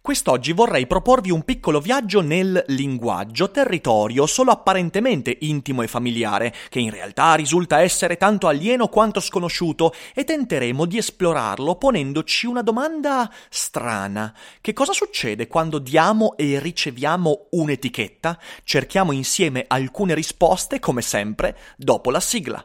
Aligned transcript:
Quest'oggi 0.00 0.52
vorrei 0.52 0.86
proporvi 0.86 1.30
un 1.30 1.42
piccolo 1.42 1.80
viaggio 1.80 2.20
nel 2.20 2.64
linguaggio, 2.68 3.50
territorio 3.50 4.26
solo 4.26 4.52
apparentemente 4.52 5.36
intimo 5.40 5.82
e 5.82 5.88
familiare, 5.88 6.54
che 6.68 6.78
in 6.78 6.90
realtà 6.90 7.34
risulta 7.34 7.80
essere 7.80 8.16
tanto 8.16 8.46
alieno 8.46 8.88
quanto 8.88 9.20
sconosciuto, 9.20 9.92
e 10.14 10.24
tenteremo 10.24 10.84
di 10.84 10.98
esplorarlo 10.98 11.74
ponendoci 11.76 12.46
una 12.46 12.62
domanda 12.62 13.30
strana. 13.48 14.32
Che 14.60 14.72
cosa 14.72 14.92
succede 14.92 15.48
quando 15.48 15.78
diamo 15.78 16.36
e 16.36 16.60
riceviamo 16.60 17.48
un'etichetta? 17.50 18.38
Cerchiamo 18.62 19.12
insieme 19.12 19.64
alcune 19.66 20.14
risposte, 20.14 20.78
come 20.78 21.02
sempre, 21.02 21.56
dopo 21.76 22.10
la 22.10 22.20
sigla. 22.20 22.64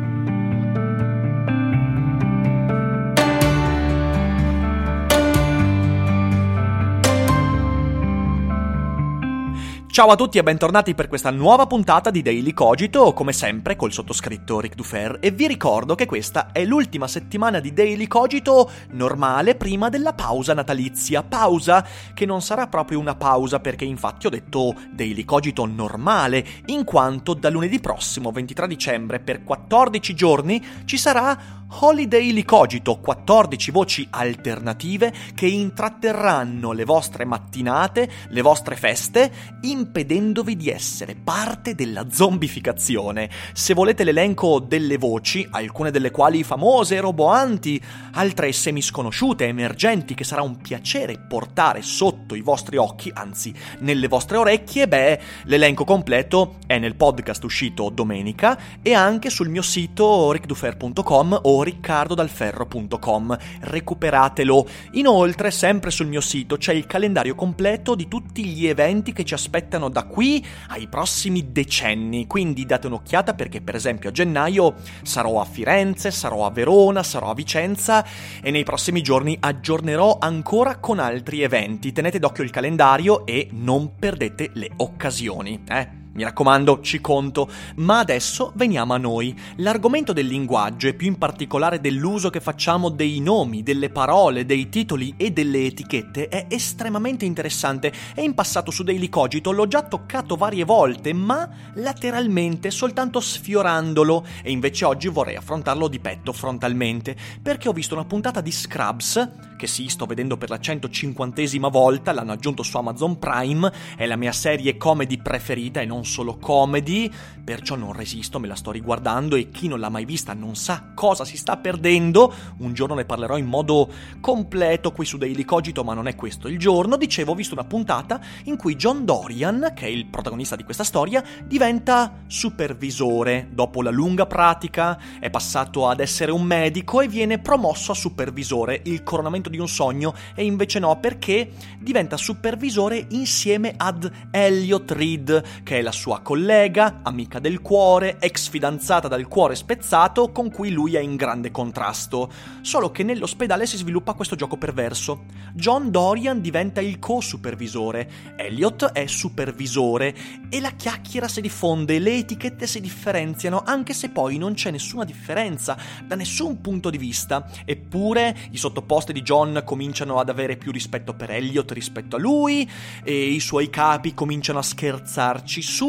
Ciao 9.91 10.07
a 10.07 10.15
tutti 10.15 10.37
e 10.37 10.43
bentornati 10.43 10.95
per 10.95 11.09
questa 11.09 11.31
nuova 11.31 11.67
puntata 11.67 12.11
di 12.11 12.21
Daily 12.21 12.53
Cogito, 12.53 13.11
come 13.11 13.33
sempre 13.33 13.75
col 13.75 13.91
sottoscritto 13.91 14.61
Ric 14.61 14.73
Dufer, 14.73 15.17
e 15.19 15.31
vi 15.31 15.47
ricordo 15.47 15.95
che 15.95 16.05
questa 16.05 16.53
è 16.53 16.63
l'ultima 16.63 17.09
settimana 17.09 17.59
di 17.59 17.73
Daily 17.73 18.07
Cogito 18.07 18.71
normale 18.91 19.55
prima 19.55 19.89
della 19.89 20.13
pausa 20.13 20.53
natalizia, 20.53 21.23
pausa 21.23 21.85
che 22.13 22.25
non 22.25 22.41
sarà 22.41 22.67
proprio 22.67 22.99
una 22.99 23.15
pausa 23.15 23.59
perché 23.59 23.83
infatti 23.83 24.27
ho 24.27 24.29
detto 24.29 24.73
Daily 24.93 25.25
Cogito 25.25 25.65
normale, 25.65 26.45
in 26.67 26.85
quanto 26.85 27.33
da 27.33 27.49
lunedì 27.49 27.81
prossimo 27.81 28.31
23 28.31 28.67
dicembre 28.67 29.19
per 29.19 29.43
14 29.43 30.15
giorni 30.15 30.65
ci 30.85 30.97
sarà 30.97 31.60
Holiday 31.73 32.33
Licogito, 32.33 32.99
14 32.99 33.71
voci 33.71 34.05
alternative 34.09 35.11
che 35.33 35.47
intratterranno 35.47 36.73
le 36.73 36.83
vostre 36.83 37.23
mattinate, 37.23 38.09
le 38.27 38.41
vostre 38.41 38.75
feste, 38.75 39.31
impedendovi 39.61 40.57
di 40.57 40.69
essere 40.69 41.15
parte 41.15 41.73
della 41.73 42.07
zombificazione. 42.09 43.29
Se 43.53 43.73
volete 43.73 44.03
l'elenco 44.03 44.59
delle 44.59 44.97
voci, 44.97 45.47
alcune 45.49 45.91
delle 45.91 46.11
quali 46.11 46.43
famose, 46.43 46.99
roboanti, 46.99 47.81
altre 48.11 48.51
semisconosciute, 48.51 49.47
emergenti, 49.47 50.13
che 50.13 50.25
sarà 50.25 50.41
un 50.41 50.57
piacere 50.57 51.17
portare 51.17 51.81
sotto 51.81 52.35
i 52.35 52.41
vostri 52.41 52.75
occhi, 52.75 53.09
anzi 53.13 53.53
nelle 53.79 54.09
vostre 54.09 54.37
orecchie, 54.37 54.89
beh, 54.89 55.19
l'elenco 55.45 55.85
completo 55.85 56.57
è 56.67 56.77
nel 56.77 56.95
podcast 56.95 57.43
uscito 57.45 57.89
domenica 57.89 58.59
e 58.81 58.93
anche 58.93 59.29
sul 59.29 59.49
mio 59.49 59.61
sito 59.61 60.31
rickdufer.com 60.31 61.39
o 61.43 61.60
riccardodalferro.com. 61.63 63.37
Recuperatelo. 63.61 64.67
Inoltre, 64.93 65.51
sempre 65.51 65.91
sul 65.91 66.07
mio 66.07 66.21
sito 66.21 66.57
c'è 66.57 66.73
il 66.73 66.85
calendario 66.85 67.35
completo 67.35 67.95
di 67.95 68.07
tutti 68.07 68.45
gli 68.45 68.67
eventi 68.67 69.13
che 69.13 69.23
ci 69.23 69.33
aspettano 69.33 69.89
da 69.89 70.03
qui 70.03 70.45
ai 70.69 70.87
prossimi 70.87 71.51
decenni. 71.51 72.27
Quindi 72.27 72.65
date 72.65 72.87
un'occhiata 72.87 73.33
perché, 73.33 73.61
per 73.61 73.75
esempio, 73.75 74.09
a 74.09 74.11
gennaio 74.11 74.75
sarò 75.03 75.41
a 75.41 75.45
Firenze, 75.45 76.11
sarò 76.11 76.45
a 76.45 76.51
Verona, 76.51 77.03
sarò 77.03 77.29
a 77.29 77.35
Vicenza 77.35 78.05
e 78.41 78.51
nei 78.51 78.63
prossimi 78.63 79.01
giorni 79.01 79.37
aggiornerò 79.39 80.17
ancora 80.19 80.77
con 80.77 80.99
altri 80.99 81.41
eventi. 81.41 81.91
Tenete 81.91 82.19
d'occhio 82.19 82.43
il 82.43 82.51
calendario 82.51 83.25
e 83.25 83.49
non 83.51 83.95
perdete 83.95 84.51
le 84.53 84.71
occasioni, 84.77 85.63
eh? 85.67 86.00
Mi 86.13 86.23
raccomando, 86.23 86.81
ci 86.81 86.99
conto. 86.99 87.49
Ma 87.75 87.99
adesso 87.99 88.51
veniamo 88.55 88.93
a 88.93 88.97
noi. 88.97 89.33
L'argomento 89.57 90.11
del 90.11 90.27
linguaggio 90.27 90.87
e 90.87 90.93
più 90.93 91.07
in 91.07 91.17
particolare 91.17 91.79
dell'uso 91.79 92.29
che 92.29 92.41
facciamo 92.41 92.89
dei 92.89 93.21
nomi, 93.21 93.63
delle 93.63 93.89
parole, 93.89 94.45
dei 94.45 94.67
titoli 94.67 95.13
e 95.15 95.31
delle 95.31 95.65
etichette 95.65 96.27
è 96.27 96.47
estremamente 96.49 97.23
interessante 97.23 97.93
e 98.13 98.23
in 98.23 98.33
passato 98.33 98.71
su 98.71 98.83
Daily 98.83 99.07
Cogito 99.07 99.51
l'ho 99.51 99.67
già 99.67 99.83
toccato 99.83 100.35
varie 100.35 100.65
volte, 100.65 101.13
ma 101.13 101.49
lateralmente, 101.75 102.71
soltanto 102.71 103.21
sfiorandolo 103.21 104.25
e 104.43 104.51
invece 104.51 104.83
oggi 104.83 105.07
vorrei 105.07 105.37
affrontarlo 105.37 105.87
di 105.87 105.99
petto, 105.99 106.33
frontalmente, 106.33 107.15
perché 107.41 107.69
ho 107.69 107.73
visto 107.73 107.93
una 107.93 108.05
puntata 108.05 108.41
di 108.41 108.51
Scrubs, 108.51 109.29
che 109.55 109.67
sì, 109.67 109.87
sto 109.87 110.05
vedendo 110.05 110.35
per 110.37 110.49
la 110.49 110.57
150esima 110.57 111.69
volta, 111.69 112.11
l'hanno 112.11 112.33
aggiunto 112.33 112.63
su 112.63 112.75
Amazon 112.77 113.17
Prime, 113.17 113.71
è 113.95 114.05
la 114.05 114.15
mia 114.17 114.31
serie 114.33 114.75
comedy 114.75 115.21
preferita 115.21 115.79
e 115.79 115.85
non 115.85 116.00
non 116.01 116.05
solo 116.05 116.37
comedy, 116.37 117.11
perciò 117.43 117.75
non 117.75 117.93
resisto, 117.93 118.39
me 118.39 118.47
la 118.47 118.55
sto 118.55 118.71
riguardando 118.71 119.35
e 119.35 119.49
chi 119.51 119.67
non 119.67 119.79
l'ha 119.79 119.89
mai 119.89 120.03
vista 120.03 120.33
non 120.33 120.55
sa 120.55 120.91
cosa 120.95 121.23
si 121.25 121.37
sta 121.37 121.57
perdendo. 121.57 122.33
Un 122.57 122.73
giorno 122.73 122.95
ne 122.95 123.05
parlerò 123.05 123.37
in 123.37 123.45
modo 123.45 123.87
completo 124.19 124.91
qui 124.91 125.05
su 125.05 125.17
Daily 125.17 125.45
Cogito, 125.45 125.83
ma 125.83 125.93
non 125.93 126.07
è 126.07 126.15
questo 126.15 126.47
il 126.47 126.57
giorno. 126.57 126.97
Dicevo, 126.97 127.33
ho 127.33 127.35
visto 127.35 127.53
una 127.53 127.65
puntata 127.65 128.19
in 128.45 128.57
cui 128.57 128.75
John 128.75 129.05
Dorian, 129.05 129.73
che 129.75 129.85
è 129.85 129.89
il 129.89 130.07
protagonista 130.07 130.55
di 130.55 130.63
questa 130.63 130.83
storia, 130.83 131.23
diventa 131.45 132.23
supervisore. 132.25 133.49
Dopo 133.51 133.83
la 133.83 133.91
lunga 133.91 134.25
pratica 134.25 134.99
è 135.19 135.29
passato 135.29 135.87
ad 135.87 135.99
essere 135.99 136.31
un 136.31 136.41
medico 136.41 137.01
e 137.01 137.07
viene 137.07 137.37
promosso 137.37 137.91
a 137.91 137.95
supervisore, 137.95 138.81
il 138.85 139.03
coronamento 139.03 139.49
di 139.49 139.59
un 139.59 139.67
sogno, 139.67 140.15
e 140.33 140.45
invece 140.45 140.79
no, 140.79 140.99
perché 140.99 141.51
diventa 141.79 142.17
supervisore 142.17 143.05
insieme 143.09 143.73
ad 143.77 144.09
Elliot 144.31 144.89
Reed, 144.91 145.43
che 145.63 145.77
è 145.77 145.81
la 145.81 145.90
sua 145.91 146.21
collega, 146.21 146.99
amica 147.03 147.39
del 147.39 147.61
cuore, 147.61 148.17
ex 148.19 148.49
fidanzata 148.49 149.07
dal 149.07 149.27
cuore 149.27 149.55
spezzato, 149.55 150.31
con 150.31 150.51
cui 150.51 150.71
lui 150.71 150.95
è 150.95 150.99
in 150.99 151.15
grande 151.15 151.51
contrasto. 151.51 152.31
Solo 152.61 152.91
che 152.91 153.03
nell'ospedale 153.03 153.65
si 153.65 153.77
sviluppa 153.77 154.13
questo 154.13 154.35
gioco 154.35 154.57
perverso. 154.57 155.25
John 155.53 155.91
Dorian 155.91 156.41
diventa 156.41 156.81
il 156.81 156.99
co-supervisore, 156.99 158.35
Elliot 158.35 158.91
è 158.91 159.05
supervisore 159.07 160.15
e 160.49 160.59
la 160.59 160.71
chiacchiera 160.71 161.27
si 161.27 161.41
diffonde, 161.41 161.99
le 161.99 162.17
etichette 162.17 162.67
si 162.67 162.79
differenziano, 162.79 163.63
anche 163.65 163.93
se 163.93 164.09
poi 164.09 164.37
non 164.37 164.53
c'è 164.53 164.71
nessuna 164.71 165.03
differenza 165.03 165.77
da 166.05 166.15
nessun 166.15 166.61
punto 166.61 166.89
di 166.89 166.97
vista. 166.97 167.49
Eppure 167.65 168.35
i 168.51 168.57
sottoposti 168.57 169.13
di 169.13 169.21
John 169.21 169.61
cominciano 169.65 170.19
ad 170.19 170.29
avere 170.29 170.57
più 170.57 170.71
rispetto 170.71 171.13
per 171.13 171.31
Elliot 171.31 171.71
rispetto 171.71 172.15
a 172.15 172.19
lui 172.19 172.69
e 173.03 173.27
i 173.27 173.39
suoi 173.39 173.69
capi 173.69 174.13
cominciano 174.13 174.59
a 174.59 174.63
scherzarci 174.63 175.61
su 175.61 175.80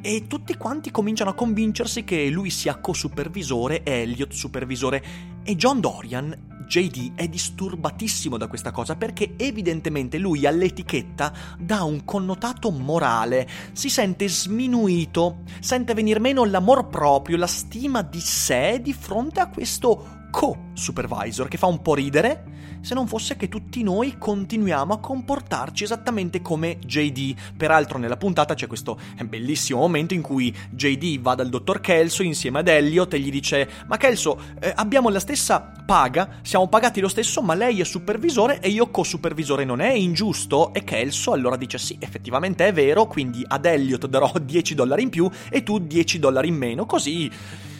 e 0.00 0.26
tutti 0.26 0.56
quanti 0.56 0.90
cominciano 0.90 1.30
a 1.30 1.34
convincersi 1.34 2.02
che 2.02 2.28
lui 2.28 2.50
sia 2.50 2.78
co-supervisore 2.78 3.84
Elliot 3.84 4.32
supervisore. 4.32 5.04
E 5.44 5.56
John 5.56 5.80
Dorian 5.80 6.36
JD 6.66 7.14
è 7.14 7.28
disturbatissimo 7.28 8.36
da 8.36 8.46
questa 8.46 8.70
cosa 8.70 8.96
perché 8.96 9.34
evidentemente 9.36 10.18
lui 10.18 10.46
all'etichetta 10.46 11.32
dà 11.58 11.82
un 11.82 12.04
connotato 12.04 12.70
morale, 12.70 13.48
si 13.72 13.88
sente 13.88 14.28
sminuito, 14.28 15.44
sente 15.60 15.94
venir 15.94 16.20
meno 16.20 16.44
l'amor 16.44 16.88
proprio, 16.88 17.36
la 17.36 17.46
stima 17.46 18.02
di 18.02 18.20
sé 18.20 18.80
di 18.82 18.92
fronte 18.92 19.40
a 19.40 19.48
questo 19.48 20.17
co-supervisor 20.30 21.48
che 21.48 21.56
fa 21.56 21.66
un 21.66 21.80
po' 21.82 21.94
ridere 21.94 22.56
se 22.80 22.94
non 22.94 23.06
fosse 23.06 23.36
che 23.36 23.48
tutti 23.48 23.82
noi 23.82 24.16
continuiamo 24.18 24.94
a 24.94 24.98
comportarci 24.98 25.84
esattamente 25.84 26.40
come 26.42 26.78
JD. 26.78 27.34
Peraltro 27.56 27.98
nella 27.98 28.16
puntata 28.16 28.54
c'è 28.54 28.66
questo 28.66 28.98
bellissimo 29.24 29.80
momento 29.80 30.14
in 30.14 30.22
cui 30.22 30.54
JD 30.70 31.20
va 31.20 31.34
dal 31.34 31.48
dottor 31.48 31.80
Kelso 31.80 32.22
insieme 32.22 32.60
ad 32.60 32.68
Elliot 32.68 33.12
e 33.14 33.20
gli 33.20 33.30
dice 33.30 33.68
ma 33.86 33.96
Kelso 33.96 34.40
eh, 34.60 34.72
abbiamo 34.74 35.08
la 35.08 35.20
stessa 35.20 35.72
paga, 35.84 36.38
siamo 36.42 36.68
pagati 36.68 37.00
lo 37.00 37.08
stesso 37.08 37.42
ma 37.42 37.54
lei 37.54 37.80
è 37.80 37.84
supervisore 37.84 38.60
e 38.60 38.68
io 38.68 38.90
co-supervisore 38.90 39.64
non 39.64 39.80
è 39.80 39.92
ingiusto? 39.92 40.72
E 40.72 40.84
Kelso 40.84 41.32
allora 41.32 41.56
dice 41.56 41.78
sì 41.78 41.96
effettivamente 41.98 42.66
è 42.66 42.72
vero 42.72 43.06
quindi 43.06 43.44
ad 43.46 43.66
Elliot 43.66 44.06
darò 44.06 44.32
10 44.40 44.74
dollari 44.74 45.02
in 45.02 45.10
più 45.10 45.28
e 45.50 45.62
tu 45.62 45.78
10 45.78 46.18
dollari 46.18 46.48
in 46.48 46.56
meno 46.56 46.86
così 46.86 47.30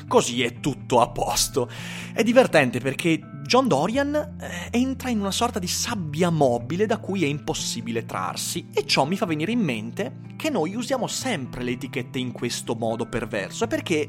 così 0.09 0.43
è 0.43 0.59
tutto 0.59 1.01
a 1.01 1.09
posto. 1.11 1.71
È 2.13 2.25
divertente 2.25 2.81
perché 2.81 3.21
John 3.45 3.69
Dorian 3.69 4.15
eh, 4.15 4.69
entra 4.71 5.11
in 5.11 5.21
una 5.21 5.31
sorta 5.31 5.59
di 5.59 5.69
sabbia 5.69 6.31
mobile 6.31 6.87
da 6.87 6.99
cui 6.99 7.23
è 7.23 7.27
impossibile 7.27 8.05
trarsi 8.05 8.69
e 8.75 8.85
ciò 8.85 9.05
mi 9.05 9.17
fa 9.17 9.27
venire 9.27 9.53
in 9.53 9.61
mente 9.61 10.27
che 10.37 10.51
noi 10.51 10.75
usiamo 10.75 11.07
sempre 11.07 11.63
le 11.63 11.73
etichette 11.73 12.19
in 12.19 12.33
questo 12.33 12.75
modo 12.75 13.07
perverso, 13.07 13.67
perché 13.67 14.07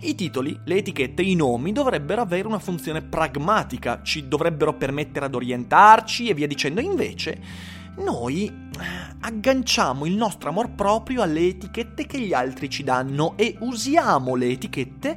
i 0.00 0.14
titoli, 0.14 0.58
le 0.64 0.76
etichette, 0.76 1.22
i 1.22 1.34
nomi 1.34 1.72
dovrebbero 1.72 2.20
avere 2.20 2.46
una 2.48 2.58
funzione 2.58 3.02
pragmatica, 3.02 4.02
ci 4.02 4.28
dovrebbero 4.28 4.74
permettere 4.74 5.26
ad 5.26 5.34
orientarci 5.34 6.28
e 6.28 6.34
via 6.34 6.46
dicendo, 6.46 6.80
invece 6.80 7.40
noi 7.98 8.68
agganciamo 9.20 10.06
il 10.06 10.14
nostro 10.14 10.50
amor 10.50 10.70
proprio 10.70 11.22
alle 11.22 11.46
etichette 11.46 12.06
che 12.06 12.20
gli 12.20 12.32
altri 12.32 12.68
ci 12.68 12.82
danno 12.82 13.36
e 13.36 13.56
usiamo 13.60 14.34
le 14.34 14.48
etichette 14.48 15.16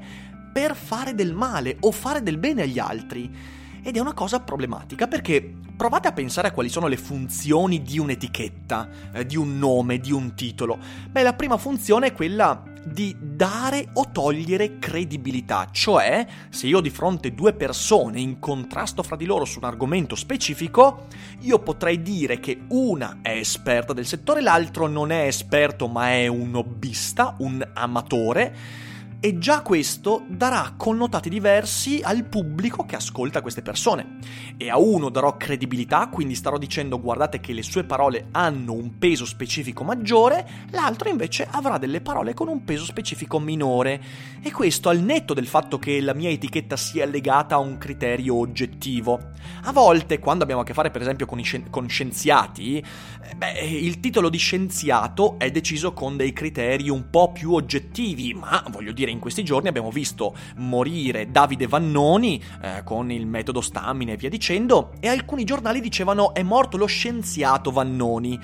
per 0.54 0.76
fare 0.76 1.16
del 1.16 1.34
male 1.34 1.78
o 1.80 1.92
fare 1.92 2.22
del 2.22 2.38
bene 2.38 2.64
agli 2.64 2.80
altri. 2.80 3.62
Ed 3.86 3.98
è 3.98 4.00
una 4.00 4.14
cosa 4.14 4.40
problematica 4.40 5.08
perché 5.08 5.56
provate 5.76 6.08
a 6.08 6.14
pensare 6.14 6.48
a 6.48 6.52
quali 6.52 6.70
sono 6.70 6.88
le 6.88 6.96
funzioni 6.96 7.82
di 7.82 8.00
un'etichetta, 8.00 8.90
eh, 9.12 9.26
di 9.26 9.36
un 9.36 9.58
nome, 9.58 9.98
di 9.98 10.14
un 10.14 10.36
titolo. 10.36 10.80
Beh, 11.10 11.22
la 11.22 11.34
prima 11.34 11.58
funzione 11.58 12.08
è 12.08 12.14
quella 12.14 12.64
di 12.86 13.14
dare 13.20 13.90
o 13.94 14.10
togliere 14.10 14.80
credibilità, 14.80 15.68
cioè 15.72 16.26
se 16.50 16.68
io 16.68 16.78
ho 16.78 16.82
di 16.82 16.90
fronte 16.90 17.34
due 17.34 17.52
persone 17.52 18.22
in 18.22 18.40
contrasto 18.40 19.04
fra 19.04 19.18
di 19.18 19.26
loro 19.26 19.44
su 19.44 19.60
un 19.60 19.66
argomento 19.66 20.16
specifico, 20.16 21.08
io 21.42 21.60
potrei 21.60 22.02
dire 22.02 22.40
che 22.40 22.62
una 22.70 23.20
è 23.22 23.32
esperta 23.32 23.92
del 23.92 24.06
settore, 24.06 24.42
l'altro 24.42 24.88
non 24.88 25.12
è 25.12 25.26
esperto 25.26 25.90
ma 25.90 26.12
è 26.12 26.28
un 26.28 26.56
hobbista, 26.56 27.36
un 27.40 27.66
amatore 27.74 28.92
e 29.26 29.38
già 29.38 29.62
questo 29.62 30.26
darà 30.28 30.74
connotati 30.76 31.30
diversi 31.30 32.02
al 32.04 32.26
pubblico 32.26 32.84
che 32.84 32.98
ascolta 32.98 33.42
queste 33.42 33.62
persone. 33.62 34.18
E 34.58 34.70
a 34.70 34.78
uno 34.78 35.08
darò 35.08 35.38
credibilità, 35.38 36.10
quindi 36.10 36.36
starò 36.36 36.58
dicendo 36.58 37.00
guardate 37.00 37.40
che 37.40 37.54
le 37.54 37.64
sue 37.64 37.86
parole 37.86 38.28
hanno 38.32 38.74
un 38.74 38.98
peso 38.98 39.24
specifico 39.24 39.86
maggiore, 39.86 40.68
l'altro 40.72 41.08
invece 41.08 41.48
avrà 41.50 41.78
delle 41.78 42.02
parole 42.02 42.34
con 42.34 42.50
un 42.50 42.66
peso 42.66 42.84
specifico 42.84 43.40
minore. 43.40 44.04
E 44.42 44.52
questo 44.52 44.90
al 44.90 45.00
netto 45.00 45.34
del 45.34 45.48
fatto 45.48 45.80
che 45.80 46.02
la 46.02 46.14
mia 46.14 46.30
etichetta 46.30 46.76
sia 46.76 47.06
legata 47.06 47.56
a 47.56 47.60
un 47.60 47.78
criterio 47.78 48.36
oggettivo. 48.36 49.32
A 49.64 49.72
volte, 49.72 50.20
quando 50.20 50.44
abbiamo 50.44 50.64
a 50.64 50.66
che 50.66 50.74
fare 50.74 50.92
per 50.92 51.00
esempio 51.00 51.26
con, 51.26 51.42
scien- 51.42 51.70
con 51.70 51.88
scienziati, 51.88 52.76
eh, 52.80 53.36
beh, 53.38 53.60
il 53.62 54.02
titolo 54.02 54.28
di 54.28 54.38
scienziato 54.38 55.40
è 55.40 55.50
deciso 55.50 55.94
con 55.94 56.18
dei 56.18 56.34
criteri 56.34 56.90
un 56.90 57.10
po' 57.10 57.32
più 57.32 57.54
oggettivi, 57.54 58.34
ma 58.34 58.62
voglio 58.70 58.92
dire 58.92 59.12
in 59.14 59.20
questi 59.20 59.44
giorni 59.44 59.70
abbiamo 59.70 59.92
visto 59.92 60.36
morire 60.58 61.32
Davide 61.32 61.68
Vannoni 61.68 62.44
eh, 62.62 62.84
con 62.84 63.12
il 63.12 63.26
metodo 63.26 63.62
stamina 63.62 64.12
e 64.12 64.18
via 64.18 64.30
dicendo, 64.30 64.92
e 65.00 65.08
alcuni 65.08 65.46
giornali 65.46 65.80
dicevano 65.80 66.34
è 66.34 66.44
morto 66.44 66.76
lo 66.76 66.86
scienziato 66.86 67.72
Vannoni. 67.72 68.40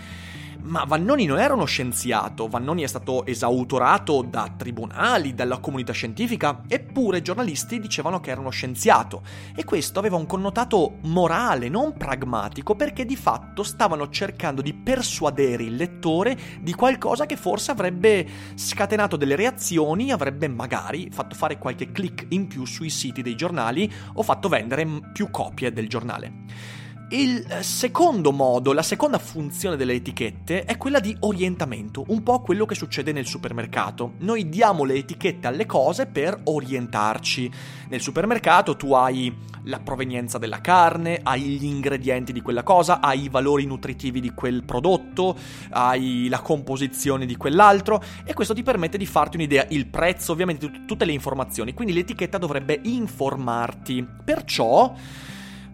Ma 0.62 0.84
Vannoni 0.84 1.26
non 1.26 1.40
era 1.40 1.54
uno 1.54 1.66
scienziato, 1.66 2.48
Vannoni 2.48 2.84
è 2.84 2.88
stato 2.88 3.26
esautorato 3.26 4.22
da 4.22 4.54
tribunali, 4.56 5.34
dalla 5.34 5.58
comunità 5.58 5.94
scientifica, 5.94 6.64
eppure 6.68 7.20
i 7.20 7.22
giornalisti 7.22 7.80
dicevano 7.80 8.20
che 8.20 8.32
era 8.32 8.42
uno 8.42 8.50
scienziato. 8.50 9.24
E 9.56 9.64
questo 9.64 10.00
aveva 10.00 10.18
un 10.18 10.26
connotato 10.26 10.98
morale, 11.04 11.70
non 11.70 11.94
pragmatico, 11.94 12.76
perché 12.76 13.06
di 13.06 13.16
fatto 13.16 13.64
stavano 13.64 14.10
cercando 14.10 14.62
di 14.62 14.74
persuadere 14.74 15.64
il 15.64 15.76
lettore 15.76 16.38
di 16.60 16.74
qualcosa 16.74 17.26
che 17.26 17.38
forse 17.38 17.72
avrebbe 17.72 18.28
scatenato 18.56 19.16
delle 19.16 19.38
reazioni, 19.38 20.12
avrebbe 20.12 20.50
magari 20.50 21.10
fatto 21.10 21.36
fare 21.36 21.58
qualche 21.58 21.92
click 21.92 22.26
in 22.30 22.48
più 22.48 22.66
sui 22.66 22.90
siti 22.90 23.22
dei 23.22 23.36
giornali 23.36 23.92
o 24.14 24.24
fatto 24.24 24.50
vendere 24.50 24.86
più 25.14 25.32
copie 25.32 25.72
del 25.72 25.88
giornale. 25.88 26.79
Il 27.12 27.44
secondo 27.62 28.32
modo, 28.32 28.72
la 28.72 28.84
seconda 28.84 29.18
funzione 29.18 29.76
delle 29.76 29.94
etichette 29.94 30.64
è 30.64 30.78
quella 30.78 31.00
di 31.00 31.18
orientamento, 31.22 32.04
un 32.10 32.22
po' 32.22 32.42
quello 32.42 32.68
che 32.68 32.76
succede 32.76 33.12
nel 33.12 33.26
supermercato. 33.26 34.14
Noi 34.20 34.48
diamo 34.48 34.84
le 34.84 34.94
etichette 34.94 35.48
alle 35.48 35.66
cose 35.66 36.06
per 36.06 36.40
orientarci. 36.44 37.52
Nel 37.90 38.00
supermercato 38.00 38.76
tu 38.76 38.94
hai 38.94 39.36
la 39.64 39.80
provenienza 39.80 40.38
della 40.38 40.62
carne, 40.62 41.20
hai 41.24 41.42
gli 41.42 41.66
ingredienti 41.66 42.32
di 42.32 42.42
quella 42.42 42.62
cosa, 42.62 43.00
hai 43.00 43.24
i 43.24 43.30
valori 43.30 43.66
nutritivi 43.66 44.22
di 44.22 44.36
quel 44.36 44.64
prodotto, 44.64 45.36
hai 45.72 46.28
la 46.30 46.42
composizione 46.42 47.26
di 47.26 47.38
quell'altro 47.38 48.04
e 48.24 48.36
questo 48.36 48.54
ti 48.54 48.62
permette 48.62 49.00
di 49.00 49.08
farti 49.08 49.38
un'idea, 49.38 49.66
il 49.70 49.88
prezzo, 49.88 50.32
ovviamente 50.32 50.86
tutte 50.86 51.06
le 51.06 51.14
informazioni. 51.14 51.74
Quindi 51.74 51.94
l'etichetta 51.94 52.38
dovrebbe 52.38 52.80
informarti. 52.84 54.08
Perciò 54.24 54.94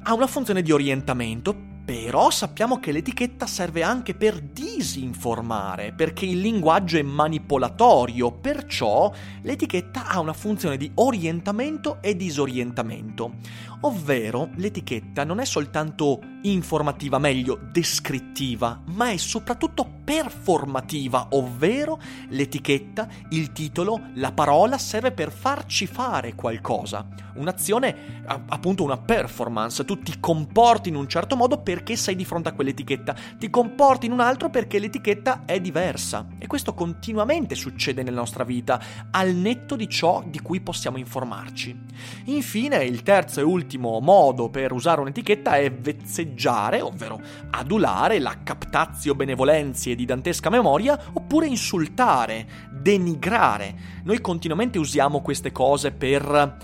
ha 0.08 0.14
una 0.14 0.28
funzione 0.28 0.62
di 0.62 0.72
orientamento, 0.72 1.56
però 1.84 2.30
sappiamo 2.30 2.80
che 2.80 2.92
l'etichetta 2.92 3.48
serve 3.48 3.82
anche 3.82 4.14
per 4.14 4.40
disinformare, 4.40 5.94
perché 5.94 6.26
il 6.26 6.42
linguaggio 6.42 6.98
è 6.98 7.02
manipolatorio, 7.02 8.32
perciò 8.32 9.12
l'etichetta 9.42 10.06
ha 10.06 10.20
una 10.20 10.34
funzione 10.34 10.78
di 10.78 10.92
orientamento 10.96 11.98
e 12.02 12.16
disorientamento. 12.16 13.34
Ovvero 13.82 14.50
l'etichetta 14.56 15.24
non 15.24 15.40
è 15.40 15.46
soltanto 15.46 16.20
informativa, 16.44 17.20
meglio 17.20 17.60
descrittiva, 17.72 18.82
ma 18.86 19.10
è 19.10 19.18
soprattutto 19.18 20.02
performativa, 20.04 21.30
ovvero 21.32 22.00
l'etichetta, 22.30 23.08
il 23.30 23.52
titolo, 23.52 24.10
la 24.16 24.32
parola 24.32 24.78
serve 24.78 25.12
per 25.12 25.32
farci 25.32 25.88
fare 25.88 26.36
qualcosa. 26.36 27.08
Un'azione, 27.36 28.24
appunto 28.26 28.84
una 28.84 28.98
performance, 28.98 29.84
tu 29.84 30.00
ti 30.00 30.20
comporti 30.20 30.90
in 30.90 30.96
un 30.96 31.08
certo 31.08 31.36
modo 31.36 31.62
perché 31.62 31.96
sei 31.96 32.16
di 32.16 32.26
fronte 32.26 32.50
a 32.50 32.54
quell'etichetta, 32.54 33.16
ti 33.38 33.50
comporti 33.50 34.06
in 34.06 34.12
un 34.12 34.20
altro 34.20 34.50
perché 34.50 34.80
l'etichetta 34.80 35.44
è 35.46 35.60
diversa. 35.60 36.28
E 36.38 36.48
questo 36.48 36.74
continuamente 36.74 37.56
succede 37.56 38.04
nella 38.04 38.20
nostra 38.20 38.44
vita, 38.44 38.80
al 39.12 39.34
netto 39.34 39.76
di 39.76 39.90
ciò 39.90 40.24
di 40.26 40.40
cui 40.40 40.62
possiamo 40.62 40.98
informarci. 40.98 41.78
Infine, 42.26 42.84
il 42.84 43.02
terzo 43.02 43.40
e 43.40 43.44
ultimo 43.44 43.65
modo 43.78 44.50
per 44.50 44.72
usare 44.72 45.02
un'etichetta 45.02 45.58
è 45.58 45.72
vezzeggiare, 45.72 46.82
ovvero 46.82 47.20
adulare 47.52 48.20
la 48.20 48.38
captazio 48.44 49.16
benevolenzie 49.16 49.96
di 49.96 50.06
dantesca 50.06 50.50
memoria 50.50 51.00
oppure 51.14 51.48
insultare, 51.48 52.48
denigrare. 52.72 53.76
Noi 54.04 54.22
continuamente 54.22 54.78
usiamo 54.78 55.22
queste 55.22 55.52
cose 55.52 55.92
per, 55.92 56.58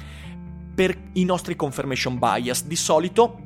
per 0.76 0.98
i 1.14 1.26
nostri 1.26 1.56
confirmation 1.56 2.20
bias. 2.20 2.66
Di 2.66 2.76
solito 2.76 3.41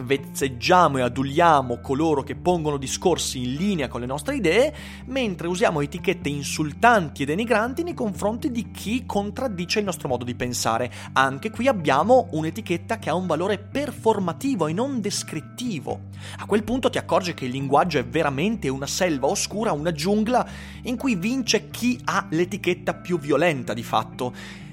vezzeggiamo 0.00 0.98
e 0.98 1.02
aduliamo 1.02 1.80
coloro 1.80 2.22
che 2.22 2.34
pongono 2.34 2.76
discorsi 2.76 3.42
in 3.42 3.54
linea 3.54 3.88
con 3.88 4.00
le 4.00 4.06
nostre 4.06 4.36
idee, 4.36 4.74
mentre 5.06 5.48
usiamo 5.48 5.80
etichette 5.80 6.28
insultanti 6.28 7.22
e 7.22 7.26
denigranti 7.26 7.82
nei 7.82 7.94
confronti 7.94 8.50
di 8.50 8.70
chi 8.70 9.04
contraddice 9.06 9.80
il 9.80 9.84
nostro 9.84 10.08
modo 10.08 10.24
di 10.24 10.34
pensare. 10.34 10.90
Anche 11.12 11.50
qui 11.50 11.68
abbiamo 11.68 12.28
un'etichetta 12.32 12.98
che 12.98 13.10
ha 13.10 13.14
un 13.14 13.26
valore 13.26 13.58
performativo 13.58 14.66
e 14.66 14.72
non 14.72 15.00
descrittivo. 15.00 16.00
A 16.38 16.46
quel 16.46 16.64
punto 16.64 16.90
ti 16.90 16.98
accorgi 16.98 17.34
che 17.34 17.44
il 17.44 17.50
linguaggio 17.50 17.98
è 17.98 18.04
veramente 18.04 18.68
una 18.68 18.86
selva 18.86 19.26
oscura, 19.26 19.72
una 19.72 19.92
giungla 19.92 20.46
in 20.82 20.96
cui 20.96 21.14
vince 21.14 21.70
chi 21.70 22.00
ha 22.04 22.26
l'etichetta 22.30 22.94
più 22.94 23.18
violenta 23.18 23.74
di 23.74 23.82
fatto. 23.82 24.32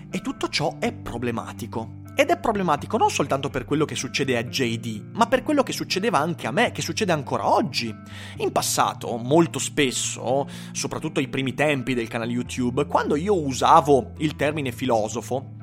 E 0.10 0.22
tutto 0.22 0.48
ciò 0.50 0.78
è 0.80 0.94
problematico. 0.94 2.04
Ed 2.18 2.30
è 2.30 2.38
problematico 2.38 2.96
non 2.96 3.10
soltanto 3.10 3.50
per 3.50 3.66
quello 3.66 3.84
che 3.84 3.96
succede 3.96 4.38
a 4.38 4.44
JD, 4.44 5.10
ma 5.12 5.28
per 5.28 5.44
quello 5.44 5.64
che 5.64 5.74
succedeva 5.74 6.18
anche 6.18 6.48
a 6.48 6.52
me, 6.52 6.72
che 6.72 6.82
succede 6.82 7.12
ancora 7.12 7.46
oggi. 7.46 7.94
In 8.38 8.54
passato, 8.54 9.18
molto 9.18 9.60
spesso, 9.60 10.48
soprattutto 10.72 11.20
ai 11.20 11.28
primi 11.28 11.54
tempi 11.54 11.94
del 11.94 12.08
canale 12.08 12.32
YouTube, 12.32 12.86
quando 12.86 13.18
io 13.18 13.38
usavo 13.38 14.14
il 14.20 14.38
termine 14.38 14.72
filosofo, 14.72 15.56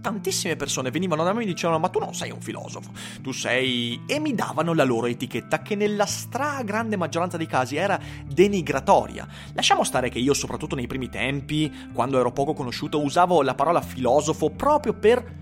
tantissime 0.00 0.56
persone 0.56 0.90
venivano 0.90 1.22
da 1.22 1.32
me 1.32 1.42
e 1.42 1.44
mi 1.44 1.52
dicevano 1.52 1.78
ma 1.78 1.88
tu 1.88 2.00
non 2.00 2.12
sei 2.12 2.32
un 2.32 2.40
filosofo, 2.40 2.90
tu 3.20 3.30
sei... 3.30 4.02
e 4.06 4.18
mi 4.18 4.34
davano 4.34 4.74
la 4.74 4.82
loro 4.82 5.06
etichetta 5.06 5.62
che 5.62 5.76
nella 5.76 6.06
stragrande 6.06 6.96
maggioranza 6.96 7.36
dei 7.36 7.46
casi 7.46 7.76
era 7.76 8.00
denigratoria. 8.26 9.28
Lasciamo 9.52 9.84
stare 9.84 10.08
che 10.08 10.18
io 10.18 10.34
soprattutto 10.34 10.74
nei 10.74 10.88
primi 10.88 11.08
tempi, 11.08 11.72
quando 11.92 12.18
ero 12.18 12.32
poco 12.32 12.52
conosciuto, 12.52 13.00
usavo 13.00 13.42
la 13.42 13.54
parola 13.54 13.80
filosofo 13.80 14.50
proprio 14.50 14.94
per 14.94 15.39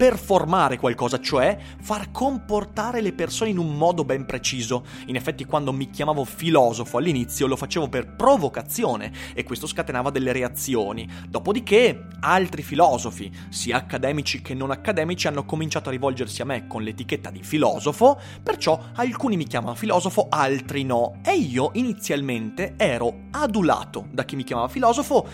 performare 0.00 0.78
qualcosa, 0.78 1.20
cioè 1.20 1.58
far 1.82 2.10
comportare 2.10 3.02
le 3.02 3.12
persone 3.12 3.50
in 3.50 3.58
un 3.58 3.76
modo 3.76 4.02
ben 4.02 4.24
preciso. 4.24 4.82
In 5.08 5.16
effetti 5.16 5.44
quando 5.44 5.74
mi 5.74 5.90
chiamavo 5.90 6.24
filosofo 6.24 6.96
all'inizio 6.96 7.46
lo 7.46 7.54
facevo 7.54 7.90
per 7.90 8.16
provocazione 8.16 9.12
e 9.34 9.44
questo 9.44 9.66
scatenava 9.66 10.08
delle 10.08 10.32
reazioni. 10.32 11.06
Dopodiché 11.28 12.06
altri 12.20 12.62
filosofi, 12.62 13.30
sia 13.50 13.76
accademici 13.76 14.40
che 14.40 14.54
non 14.54 14.70
accademici, 14.70 15.26
hanno 15.26 15.44
cominciato 15.44 15.90
a 15.90 15.92
rivolgersi 15.92 16.40
a 16.40 16.46
me 16.46 16.66
con 16.66 16.82
l'etichetta 16.82 17.28
di 17.28 17.42
filosofo, 17.42 18.18
perciò 18.42 18.80
alcuni 18.94 19.36
mi 19.36 19.44
chiamano 19.44 19.74
filosofo, 19.74 20.28
altri 20.30 20.82
no. 20.82 21.18
E 21.22 21.34
io 21.34 21.72
inizialmente 21.74 22.72
ero 22.78 23.24
adulato 23.32 24.06
da 24.10 24.24
chi 24.24 24.34
mi 24.34 24.44
chiamava 24.44 24.68
filosofo 24.68 25.28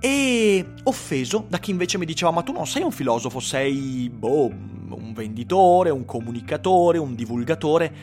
e 0.00 0.64
offeso 0.84 1.44
da 1.48 1.58
chi 1.58 1.72
invece 1.72 1.98
mi 1.98 2.06
diceva 2.06 2.30
ma 2.30 2.42
tu 2.42 2.52
non 2.52 2.66
sei 2.66 2.82
un 2.82 2.92
filosofo, 2.92 3.40
sei 3.40 4.08
boh, 4.08 4.46
un 4.46 5.12
venditore, 5.12 5.90
un 5.90 6.04
comunicatore, 6.04 6.98
un 6.98 7.14
divulgatore. 7.14 7.94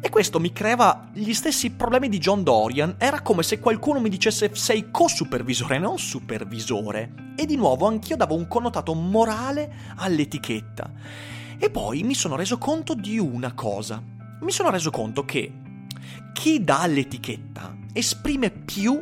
E 0.00 0.10
questo 0.10 0.38
mi 0.38 0.52
creava 0.52 1.08
gli 1.12 1.34
stessi 1.34 1.70
problemi 1.70 2.08
di 2.08 2.18
John 2.18 2.44
Dorian. 2.44 2.94
Era 2.98 3.20
come 3.20 3.42
se 3.42 3.58
qualcuno 3.58 4.00
mi 4.00 4.08
dicesse 4.08 4.50
sei 4.54 4.90
co-supervisore, 4.90 5.78
non 5.78 5.98
supervisore. 5.98 7.32
E 7.36 7.44
di 7.46 7.56
nuovo 7.56 7.86
anch'io 7.86 8.16
davo 8.16 8.36
un 8.36 8.46
connotato 8.46 8.94
morale 8.94 9.70
all'etichetta. 9.96 10.90
E 11.58 11.70
poi 11.70 12.04
mi 12.04 12.14
sono 12.14 12.36
reso 12.36 12.58
conto 12.58 12.94
di 12.94 13.18
una 13.18 13.52
cosa. 13.54 14.00
Mi 14.40 14.52
sono 14.52 14.70
reso 14.70 14.90
conto 14.90 15.24
che 15.24 15.52
chi 16.32 16.62
dà 16.62 16.86
l'etichetta 16.86 17.76
esprime 17.92 18.50
più 18.50 19.00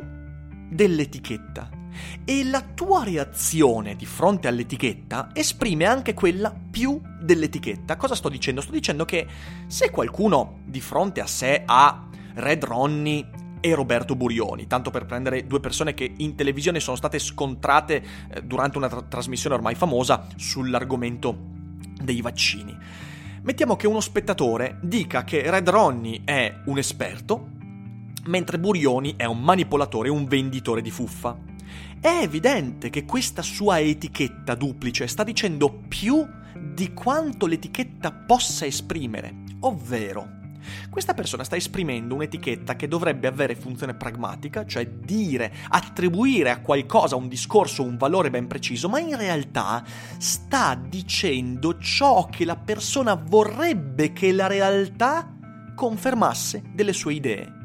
dell'etichetta 0.69 1.76
e 2.23 2.43
la 2.43 2.61
tua 2.61 3.03
reazione 3.03 3.95
di 3.95 4.05
fronte 4.05 4.47
all'etichetta 4.47 5.29
esprime 5.33 5.85
anche 5.85 6.13
quella 6.13 6.53
più 6.69 7.01
dell'etichetta. 7.21 7.95
Cosa 7.95 8.15
sto 8.15 8.29
dicendo? 8.29 8.61
Sto 8.61 8.71
dicendo 8.71 9.05
che 9.05 9.27
se 9.67 9.89
qualcuno 9.89 10.59
di 10.65 10.81
fronte 10.81 11.21
a 11.21 11.27
sé 11.27 11.63
ha 11.65 12.07
Red 12.35 12.63
Ronnie 12.63 13.29
e 13.59 13.73
Roberto 13.73 14.15
Burioni, 14.15 14.67
tanto 14.67 14.91
per 14.91 15.05
prendere 15.05 15.47
due 15.47 15.59
persone 15.59 15.93
che 15.93 16.13
in 16.17 16.35
televisione 16.35 16.79
sono 16.79 16.95
state 16.95 17.19
scontrate 17.19 18.03
eh, 18.29 18.43
durante 18.43 18.77
una 18.77 18.87
tra- 18.87 19.01
trasmissione 19.01 19.55
ormai 19.55 19.75
famosa 19.75 20.27
sull'argomento 20.35 21.35
dei 22.01 22.21
vaccini. 22.21 22.77
Mettiamo 23.41 23.75
che 23.75 23.87
uno 23.87 23.99
spettatore 23.99 24.77
dica 24.81 25.23
che 25.23 25.49
Red 25.49 25.69
Ronnie 25.69 26.21
è 26.25 26.53
un 26.65 26.77
esperto, 26.77 27.55
mentre 28.27 28.59
Burioni 28.59 29.15
è 29.17 29.25
un 29.25 29.41
manipolatore, 29.41 30.09
un 30.09 30.25
venditore 30.25 30.81
di 30.81 30.91
fuffa. 30.91 31.37
È 31.99 32.19
evidente 32.21 32.89
che 32.89 33.05
questa 33.05 33.41
sua 33.41 33.79
etichetta 33.79 34.55
duplice 34.55 35.07
sta 35.07 35.23
dicendo 35.23 35.83
più 35.87 36.25
di 36.73 36.93
quanto 36.93 37.45
l'etichetta 37.45 38.11
possa 38.11 38.65
esprimere, 38.65 39.33
ovvero 39.61 40.35
questa 40.89 41.13
persona 41.13 41.43
sta 41.43 41.55
esprimendo 41.55 42.15
un'etichetta 42.15 42.75
che 42.75 42.87
dovrebbe 42.87 43.27
avere 43.27 43.55
funzione 43.55 43.93
pragmatica, 43.93 44.65
cioè 44.65 44.87
dire, 44.87 45.53
attribuire 45.69 46.49
a 46.49 46.61
qualcosa 46.61 47.15
un 47.15 47.27
discorso, 47.27 47.83
un 47.83 47.97
valore 47.97 48.29
ben 48.29 48.47
preciso, 48.47 48.89
ma 48.89 48.99
in 48.99 49.15
realtà 49.15 49.83
sta 50.17 50.75
dicendo 50.75 51.77
ciò 51.77 52.27
che 52.29 52.45
la 52.45 52.57
persona 52.57 53.15
vorrebbe 53.15 54.13
che 54.13 54.31
la 54.31 54.47
realtà 54.47 55.33
confermasse 55.75 56.63
delle 56.73 56.93
sue 56.93 57.13
idee. 57.13 57.56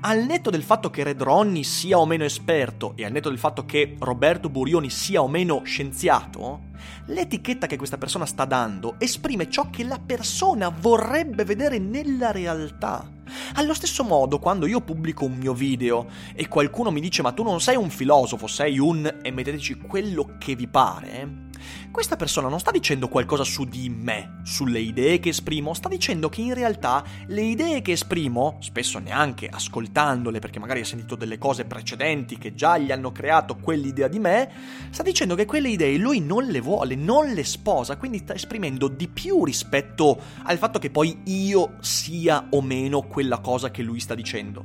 Al 0.00 0.24
netto 0.24 0.50
del 0.50 0.62
fatto 0.62 0.90
che 0.90 1.02
Red 1.02 1.22
Ronnie 1.22 1.62
sia 1.62 1.98
o 1.98 2.06
meno 2.06 2.24
esperto 2.24 2.92
e 2.96 3.04
al 3.04 3.12
netto 3.12 3.28
del 3.28 3.38
fatto 3.38 3.64
che 3.64 3.96
Roberto 3.98 4.48
Burioni 4.48 4.90
sia 4.90 5.22
o 5.22 5.28
meno 5.28 5.62
scienziato, 5.64 6.72
l'etichetta 7.06 7.66
che 7.66 7.76
questa 7.76 7.98
persona 7.98 8.26
sta 8.26 8.44
dando 8.44 8.96
esprime 8.98 9.48
ciò 9.48 9.70
che 9.70 9.84
la 9.84 9.98
persona 9.98 10.68
vorrebbe 10.68 11.44
vedere 11.44 11.78
nella 11.78 12.30
realtà. 12.30 13.10
Allo 13.54 13.74
stesso 13.74 14.04
modo, 14.04 14.38
quando 14.38 14.66
io 14.66 14.80
pubblico 14.80 15.24
un 15.24 15.34
mio 15.34 15.54
video 15.54 16.06
e 16.34 16.48
qualcuno 16.48 16.90
mi 16.90 17.00
dice 17.00 17.22
ma 17.22 17.32
tu 17.32 17.42
non 17.42 17.60
sei 17.60 17.76
un 17.76 17.90
filosofo, 17.90 18.46
sei 18.46 18.78
un... 18.78 19.20
e 19.22 19.30
metteteci 19.30 19.76
quello 19.76 20.36
che 20.38 20.54
vi 20.54 20.66
pare, 20.66 21.43
questa 21.90 22.16
persona 22.16 22.48
non 22.48 22.58
sta 22.58 22.70
dicendo 22.70 23.08
qualcosa 23.08 23.44
su 23.44 23.64
di 23.64 23.88
me, 23.88 24.40
sulle 24.42 24.80
idee 24.80 25.20
che 25.20 25.28
esprimo, 25.30 25.74
sta 25.74 25.88
dicendo 25.88 26.28
che 26.28 26.40
in 26.40 26.54
realtà 26.54 27.04
le 27.26 27.42
idee 27.42 27.82
che 27.82 27.92
esprimo, 27.92 28.56
spesso 28.60 28.98
neanche 28.98 29.48
ascoltandole 29.48 30.38
perché 30.38 30.58
magari 30.58 30.80
ha 30.80 30.84
sentito 30.84 31.14
delle 31.14 31.38
cose 31.38 31.64
precedenti 31.64 32.36
che 32.38 32.54
già 32.54 32.78
gli 32.78 32.90
hanno 32.90 33.12
creato 33.12 33.56
quell'idea 33.56 34.08
di 34.08 34.18
me, 34.18 34.50
sta 34.90 35.02
dicendo 35.02 35.34
che 35.34 35.44
quelle 35.44 35.68
idee 35.68 35.96
lui 35.96 36.20
non 36.20 36.46
le 36.46 36.60
vuole, 36.60 36.94
non 36.94 37.32
le 37.32 37.44
sposa, 37.44 37.96
quindi 37.96 38.18
sta 38.18 38.34
esprimendo 38.34 38.88
di 38.88 39.08
più 39.08 39.44
rispetto 39.44 40.20
al 40.42 40.58
fatto 40.58 40.78
che 40.78 40.90
poi 40.90 41.20
io 41.24 41.76
sia 41.80 42.46
o 42.50 42.60
meno 42.60 43.02
quella 43.02 43.38
cosa 43.38 43.70
che 43.70 43.82
lui 43.82 44.00
sta 44.00 44.14
dicendo. 44.14 44.64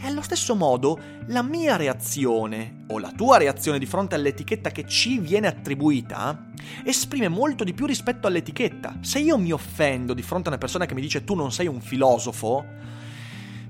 E 0.00 0.06
allo 0.06 0.22
stesso 0.22 0.54
modo, 0.54 0.98
la 1.28 1.42
mia 1.42 1.76
reazione 1.76 2.84
o 2.88 2.98
la 2.98 3.12
tua 3.12 3.38
reazione 3.38 3.78
di 3.78 3.86
fronte 3.86 4.14
all'etichetta 4.14 4.70
che 4.70 4.86
ci 4.86 5.18
viene 5.18 5.46
attribuita 5.46 6.50
esprime 6.84 7.28
molto 7.28 7.64
di 7.64 7.72
più 7.72 7.86
rispetto 7.86 8.26
all'etichetta. 8.26 8.98
Se 9.00 9.18
io 9.18 9.38
mi 9.38 9.52
offendo 9.52 10.14
di 10.14 10.22
fronte 10.22 10.48
a 10.48 10.50
una 10.50 10.58
persona 10.58 10.86
che 10.86 10.94
mi 10.94 11.00
dice 11.00 11.24
tu 11.24 11.34
non 11.34 11.52
sei 11.52 11.66
un 11.66 11.80
filosofo, 11.80 12.64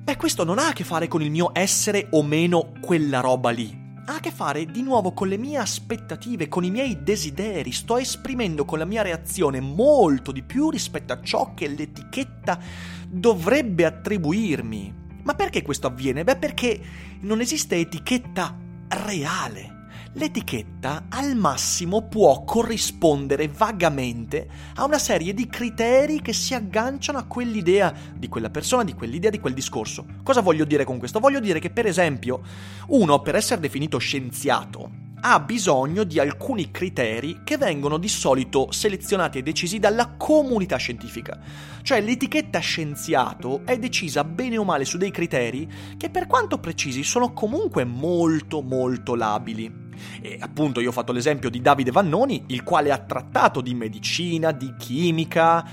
beh, 0.01 0.17
questo 0.17 0.45
non 0.45 0.59
ha 0.59 0.69
a 0.69 0.73
che 0.73 0.85
fare 0.85 1.09
con 1.09 1.23
il 1.23 1.31
mio 1.31 1.51
essere 1.53 2.09
o 2.11 2.23
meno 2.23 2.73
quella 2.81 3.21
roba 3.21 3.51
lì. 3.51 3.83
Ha 4.07 4.17
a 4.17 4.21
che 4.21 4.33
fare 4.33 4.67
di 4.67 4.83
nuovo 4.83 5.13
con 5.13 5.29
le 5.29 5.39
mie 5.39 5.57
aspettative, 5.57 6.49
con 6.49 6.63
i 6.63 6.71
miei 6.71 7.03
desideri. 7.03 7.73
Sto 7.73 7.97
esprimendo 7.97 8.65
con 8.67 8.79
la 8.79 8.85
mia 8.85 9.01
reazione 9.01 9.61
molto 9.61 10.31
di 10.31 10.43
più 10.43 10.69
rispetto 10.69 11.15
a 11.15 11.23
ciò 11.23 11.55
che 11.55 11.69
l'etichetta 11.69 12.59
dovrebbe 13.09 13.87
attribuirmi. 13.87 15.04
Ma 15.25 15.35
perché 15.35 15.63
questo 15.63 15.87
avviene? 15.87 16.23
Beh, 16.25 16.37
perché 16.37 16.81
non 17.21 17.41
esiste 17.41 17.77
etichetta 17.77 18.57
reale. 18.89 19.73
L'etichetta 20.17 21.07
al 21.09 21.35
massimo 21.35 22.03
può 22.03 22.45
corrispondere 22.45 23.49
vagamente 23.49 24.47
a 24.77 24.85
una 24.85 24.99
serie 24.99 25.35
di 25.35 25.49
criteri 25.49 26.23
che 26.23 26.33
si 26.33 26.55
agganciano 26.55 27.19
a 27.19 27.25
quell'idea 27.25 27.93
di 28.15 28.29
quella 28.29 28.49
persona, 28.49 28.85
di 28.85 28.95
quell'idea, 28.95 29.31
di 29.31 29.41
quel 29.41 29.55
discorso. 29.55 30.07
Cosa 30.23 30.41
voglio 30.41 30.65
dire 30.65 30.85
con 30.85 30.99
questo? 30.99 31.19
Voglio 31.19 31.41
dire 31.41 31.59
che, 31.59 31.71
per 31.71 31.87
esempio, 31.87 32.43
uno 32.89 33.21
per 33.23 33.35
essere 33.35 33.61
definito 33.61 33.99
scienziato 33.99 35.04
ha 35.27 35.41
bisogno 35.41 36.05
di 36.05 36.19
alcuni 36.19 36.71
criteri 36.71 37.41
che 37.45 37.57
vengono 37.57 37.97
di 37.97 38.09
solito 38.09 38.71
selezionati 38.71 39.39
e 39.39 39.43
decisi 39.43 39.79
dalla 39.79 40.17
comunità 40.19 40.77
scientifica. 40.77 41.41
Cioè 41.81 42.03
l'etichetta 42.03 42.59
scienziato 42.59 43.63
è 43.65 43.79
decisa 43.79 44.23
bene 44.23 44.59
o 44.59 44.65
male 44.65 44.85
su 44.85 44.99
dei 44.99 45.11
criteri 45.11 45.67
che 45.97 46.11
per 46.11 46.27
quanto 46.27 46.59
precisi 46.59 47.03
sono 47.03 47.33
comunque 47.33 47.85
molto 47.85 48.61
molto 48.61 49.15
labili. 49.15 49.73
E 50.21 50.37
appunto 50.39 50.81
io 50.81 50.91
ho 50.91 50.93
fatto 50.93 51.13
l'esempio 51.13 51.49
di 51.49 51.63
Davide 51.63 51.91
Vannoni, 51.91 52.45
il 52.49 52.63
quale 52.63 52.93
ha 52.93 52.99
trattato 52.99 53.63
di 53.63 53.73
medicina, 53.73 54.53
di 54.53 54.75
chimica, 54.77 55.67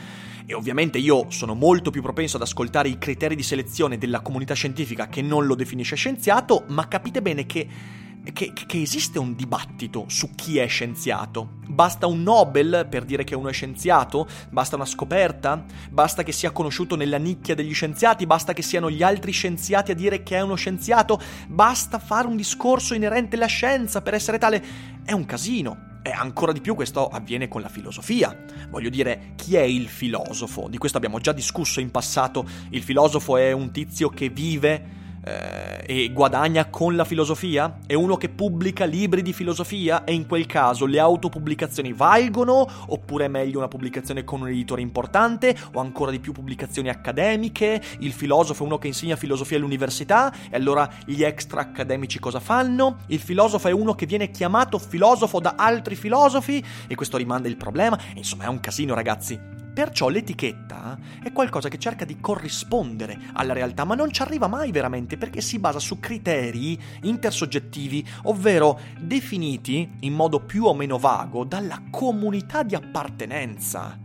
e 0.45 0.53
ovviamente 0.53 0.97
io 0.97 1.25
sono 1.29 1.55
molto 1.55 1.91
più 1.91 2.01
propenso 2.01 2.37
ad 2.37 2.43
ascoltare 2.43 2.87
i 2.87 2.97
criteri 2.97 3.35
di 3.35 3.43
selezione 3.43 3.97
della 3.97 4.21
comunità 4.21 4.53
scientifica 4.53 5.07
che 5.07 5.21
non 5.21 5.45
lo 5.45 5.55
definisce 5.55 5.97
scienziato, 5.97 6.63
ma 6.69 6.87
capite 6.87 7.21
bene 7.21 7.45
che 7.45 7.99
che, 8.33 8.53
che, 8.53 8.81
esiste 8.81 9.17
un 9.17 9.35
dibattito 9.35 10.05
su 10.07 10.29
chi 10.35 10.59
è 10.59 10.67
scienziato. 10.67 11.59
Basta 11.67 12.05
un 12.05 12.21
Nobel 12.21 12.85
per 12.89 13.03
dire 13.03 13.23
che 13.23 13.35
uno 13.35 13.49
è 13.49 13.53
scienziato? 13.53 14.27
Basta 14.49 14.75
una 14.75 14.85
scoperta? 14.85 15.65
Basta 15.89 16.21
che 16.21 16.31
sia 16.31 16.51
conosciuto 16.51 16.95
nella 16.95 17.17
nicchia 17.17 17.55
degli 17.55 17.73
scienziati? 17.73 18.27
Basta 18.27 18.53
che 18.53 18.61
siano 18.61 18.91
gli 18.91 19.01
altri 19.01 19.31
scienziati 19.31 19.91
a 19.91 19.95
dire 19.95 20.21
che 20.21 20.37
è 20.37 20.41
uno 20.41 20.55
scienziato? 20.55 21.19
Basta 21.47 21.97
fare 21.97 22.27
un 22.27 22.35
discorso 22.35 22.93
inerente 22.93 23.35
alla 23.35 23.47
scienza 23.47 24.01
per 24.01 24.13
essere 24.13 24.37
tale? 24.37 24.63
È 25.03 25.13
un 25.13 25.25
casino. 25.25 25.89
E 26.03 26.09
ancora 26.09 26.51
di 26.51 26.61
più 26.61 26.73
questo 26.73 27.07
avviene 27.07 27.47
con 27.47 27.61
la 27.61 27.69
filosofia. 27.69 28.35
Voglio 28.69 28.89
dire, 28.89 29.33
chi 29.35 29.55
è 29.55 29.61
il 29.61 29.87
filosofo? 29.87 30.67
Di 30.67 30.77
questo 30.77 30.97
abbiamo 30.97 31.19
già 31.19 31.31
discusso 31.31 31.79
in 31.79 31.91
passato. 31.91 32.43
Il 32.69 32.81
filosofo 32.81 33.37
è 33.37 33.51
un 33.51 33.71
tizio 33.71 34.09
che 34.09 34.29
vive 34.29 34.99
eh, 35.23 35.83
e 35.85 36.11
guadagna 36.11 36.65
con 36.65 36.95
la 36.95 37.05
filosofia? 37.05 37.79
È 37.85 37.93
uno 37.93 38.17
che 38.17 38.29
pubblica 38.29 38.85
libri 38.85 39.21
di 39.21 39.33
filosofia 39.33 40.03
e 40.03 40.13
in 40.13 40.25
quel 40.25 40.45
caso 40.45 40.85
le 40.85 40.99
autopubblicazioni 40.99 41.93
valgono? 41.93 42.67
Oppure 42.87 43.25
è 43.25 43.27
meglio 43.27 43.59
una 43.59 43.67
pubblicazione 43.67 44.23
con 44.23 44.41
un 44.41 44.49
editore 44.49 44.81
importante? 44.81 45.55
O 45.73 45.79
ancora 45.79 46.11
di 46.11 46.19
più 46.19 46.31
pubblicazioni 46.31 46.89
accademiche? 46.89 47.81
Il 47.99 48.13
filosofo 48.13 48.63
è 48.63 48.65
uno 48.65 48.77
che 48.77 48.87
insegna 48.87 49.15
filosofia 49.15 49.57
all'università 49.57 50.33
e 50.49 50.55
allora 50.55 50.89
gli 51.05 51.23
extra 51.23 51.61
accademici 51.61 52.19
cosa 52.19 52.39
fanno? 52.39 52.97
Il 53.07 53.19
filosofo 53.19 53.67
è 53.67 53.71
uno 53.71 53.93
che 53.93 54.05
viene 54.05 54.31
chiamato 54.31 54.77
filosofo 54.79 55.39
da 55.39 55.55
altri 55.57 55.95
filosofi 55.95 56.63
e 56.87 56.95
questo 56.95 57.17
rimanda 57.17 57.47
il 57.47 57.57
problema? 57.57 57.97
Insomma 58.15 58.45
è 58.45 58.47
un 58.47 58.59
casino 58.59 58.93
ragazzi. 58.93 59.60
Perciò 59.73 60.09
l'etichetta 60.09 60.99
è 61.23 61.31
qualcosa 61.31 61.69
che 61.69 61.77
cerca 61.77 62.03
di 62.03 62.19
corrispondere 62.19 63.17
alla 63.33 63.53
realtà, 63.53 63.85
ma 63.85 63.95
non 63.95 64.11
ci 64.11 64.21
arriva 64.21 64.47
mai 64.47 64.71
veramente 64.71 65.17
perché 65.17 65.39
si 65.39 65.59
basa 65.59 65.79
su 65.79 65.99
criteri 65.99 66.77
intersoggettivi, 67.03 68.05
ovvero 68.23 68.79
definiti 68.99 69.89
in 70.01 70.13
modo 70.13 70.41
più 70.41 70.65
o 70.65 70.73
meno 70.73 70.97
vago 70.97 71.45
dalla 71.45 71.83
comunità 71.89 72.63
di 72.63 72.75
appartenenza. 72.75 73.97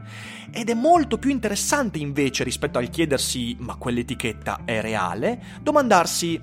Ed 0.53 0.71
è 0.71 0.75
molto 0.75 1.19
più 1.19 1.31
interessante 1.31 1.99
invece 1.99 2.45
rispetto 2.45 2.79
al 2.79 2.89
chiedersi 2.89 3.57
ma 3.59 3.75
quell'etichetta 3.75 4.61
è 4.65 4.81
reale, 4.81 5.43
domandarsi 5.61 6.41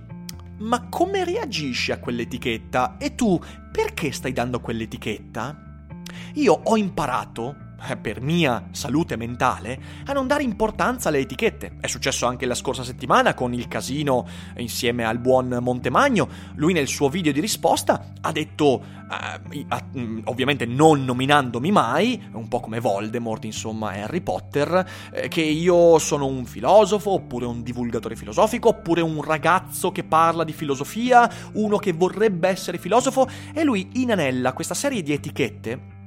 ma 0.56 0.88
come 0.90 1.24
reagisci 1.24 1.92
a 1.92 2.00
quell'etichetta 2.00 2.98
e 2.98 3.16
tu 3.16 3.40
perché 3.72 4.12
stai 4.12 4.34
dando 4.34 4.60
quell'etichetta? 4.60 5.88
Io 6.36 6.54
ho 6.64 6.78
imparato 6.78 7.63
per 8.02 8.22
mia 8.22 8.70
salute 8.72 9.16
mentale, 9.16 9.80
a 10.06 10.14
non 10.14 10.28
dare 10.28 10.44
importanza 10.44 11.10
alle 11.10 11.20
etichette. 11.20 11.78
È 11.80 11.88
successo 11.88 12.26
anche 12.26 12.46
la 12.46 12.56
scorsa 12.56 12.84
settimana 12.84 13.34
con 13.34 13.54
il 13.54 13.68
casino 13.68 14.26
insieme 14.58 15.04
al 15.04 15.20
buon 15.20 15.58
Montemagno. 15.62 16.28
Lui 16.56 16.74
nel 16.74 16.88
suo 16.88 17.10
video 17.10 17.32
di 17.32 17.40
risposta 17.40 18.14
ha 18.22 18.32
detto, 18.32 18.84
eh, 19.12 19.66
mm, 19.98 20.22
ovviamente 20.26 20.66
non 20.66 21.04
nominandomi 21.04 21.72
mai, 21.72 22.30
un 22.32 22.48
po' 22.48 22.60
come 22.60 22.80
Voldemort, 22.80 23.44
insomma, 23.46 23.92
Harry 23.92 24.22
Potter, 24.22 24.90
eh, 25.12 25.28
che 25.28 25.42
io 25.42 26.00
sono 26.00 26.26
un 26.26 26.46
filosofo, 26.46 27.12
oppure 27.12 27.46
un 27.46 27.64
divulgatore 27.64 28.16
filosofico, 28.16 28.70
oppure 28.70 29.02
un 29.02 29.22
ragazzo 29.22 29.92
che 29.92 30.04
parla 30.04 30.44
di 30.44 30.54
filosofia, 30.54 31.30
uno 31.54 31.78
che 31.78 31.92
vorrebbe 31.94 32.48
essere 32.48 32.78
filosofo, 32.78 33.28
e 33.54 33.64
lui 33.64 33.90
inanella 33.94 34.54
questa 34.54 34.74
serie 34.74 35.04
di 35.04 35.12
etichette 35.14 36.02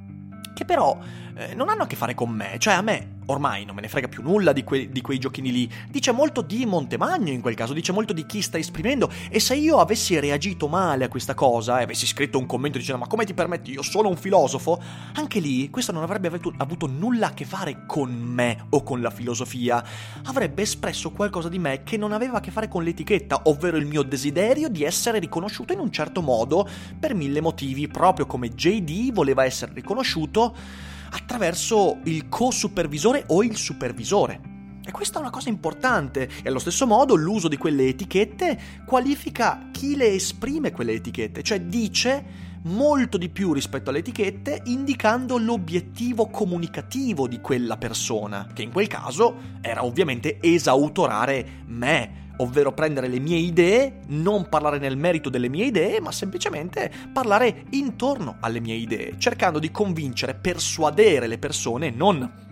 che 0.57 0.65
però 0.65 0.97
eh, 1.37 1.53
non 1.53 1.69
hanno 1.69 1.83
a 1.83 1.87
che 1.87 1.95
fare 1.95 2.15
con 2.15 2.31
me, 2.31 2.55
cioè 2.57 2.73
a 2.73 2.81
me 2.81 3.15
ormai 3.27 3.65
non 3.65 3.75
me 3.75 3.81
ne 3.81 3.89
frega 3.89 4.07
più 4.07 4.23
nulla 4.23 4.53
di, 4.53 4.63
que- 4.63 4.89
di, 4.89 5.01
quei 5.01 5.19
giochini 5.19 5.51
lì, 5.51 5.69
dice 5.89 6.11
molto 6.11 6.41
di 6.41 6.65
Montemagno 6.65 7.31
in 7.31 7.41
quel 7.41 7.55
caso, 7.55 7.73
dice 7.73 7.91
molto 7.91 8.13
di 8.13 8.25
chi 8.25 8.41
sta 8.41 8.57
esprimendo. 8.57 9.11
E 9.29 9.39
se 9.39 9.55
io 9.55 9.77
avessi 9.77 10.19
reagito 10.19 10.67
male 10.67 11.05
a 11.05 11.09
questa 11.09 11.33
cosa 11.33 11.79
e 11.79 11.83
avessi 11.83 12.07
scritto 12.07 12.39
un 12.39 12.45
commento 12.45 12.77
dicendo 12.77 13.01
ma 13.01 13.07
come 13.07 13.25
ti 13.25 13.33
permetti, 13.33 13.71
io 13.71 13.83
sono 13.83 14.09
un 14.09 14.17
filosofo, 14.17 14.81
anche 15.13 15.39
lì 15.39 15.69
questo 15.69 15.91
non 15.91 16.03
avrebbe 16.03 16.27
avuto, 16.27 16.53
avuto 16.57 16.87
nulla 16.87 17.27
a 17.27 17.33
che 17.33 17.45
fare 17.45 17.83
con 17.85 18.11
me 18.11 18.65
o 18.69 18.81
con 18.81 19.01
la 19.01 19.11
filosofia, 19.11 19.83
avrebbe 20.25 20.63
espresso 20.63 21.11
qualcosa 21.11 21.49
di 21.49 21.59
me 21.59 21.83
che 21.83 21.97
non 21.97 22.13
aveva 22.13 22.37
a 22.37 22.41
che 22.41 22.51
fare 22.51 22.67
con 22.67 22.83
l'etichetta, 22.83 23.41
ovvero 23.43 23.77
il 23.77 23.85
mio 23.85 24.01
desiderio 24.01 24.69
di 24.69 24.83
essere 24.83 25.19
riconosciuto 25.19 25.73
in 25.73 25.79
un 25.79 25.91
certo 25.91 26.21
modo 26.21 26.67
per 26.99 27.13
mille 27.13 27.41
motivi, 27.41 27.87
proprio 27.87 28.25
come 28.25 28.49
JD 28.49 29.11
voleva 29.11 29.43
essere 29.43 29.73
riconosciuto 29.73 30.95
attraverso 31.09 31.99
il 32.03 32.29
co-supervisore 32.29 33.23
o 33.27 33.43
il 33.43 33.55
supervisore. 33.55 34.55
E 34.85 34.91
questa 34.91 35.17
è 35.17 35.21
una 35.21 35.31
cosa 35.31 35.49
importante 35.49 36.29
e 36.41 36.47
allo 36.47 36.59
stesso 36.59 36.87
modo 36.87 37.15
l'uso 37.15 37.49
di 37.49 37.57
quelle 37.57 37.87
etichette 37.87 38.57
qualifica 38.85 39.67
chi 39.71 39.97
le 39.97 40.13
esprime 40.13 40.71
quelle 40.71 40.93
etichette, 40.93 41.43
cioè 41.43 41.59
dice 41.59 42.46
molto 42.67 43.17
di 43.17 43.29
più 43.29 43.53
rispetto 43.53 43.89
alle 43.89 43.99
etichette 43.99 44.61
indicando 44.65 45.37
l'obiettivo 45.37 46.27
comunicativo 46.27 47.27
di 47.27 47.39
quella 47.39 47.77
persona, 47.77 48.47
che 48.53 48.61
in 48.61 48.71
quel 48.71 48.87
caso 48.87 49.35
era 49.61 49.83
ovviamente 49.83 50.37
esautorare 50.41 51.63
me, 51.67 52.33
ovvero 52.37 52.73
prendere 52.73 53.07
le 53.07 53.19
mie 53.19 53.37
idee, 53.37 54.01
non 54.07 54.49
parlare 54.49 54.77
nel 54.77 54.97
merito 54.97 55.29
delle 55.29 55.49
mie 55.49 55.65
idee, 55.65 56.01
ma 56.01 56.11
semplicemente 56.11 56.91
parlare 57.11 57.65
intorno 57.71 58.37
alle 58.41 58.59
mie 58.59 58.75
idee, 58.75 59.15
cercando 59.17 59.59
di 59.59 59.71
convincere, 59.71 60.35
persuadere 60.35 61.27
le 61.27 61.37
persone, 61.37 61.89
non 61.89 62.45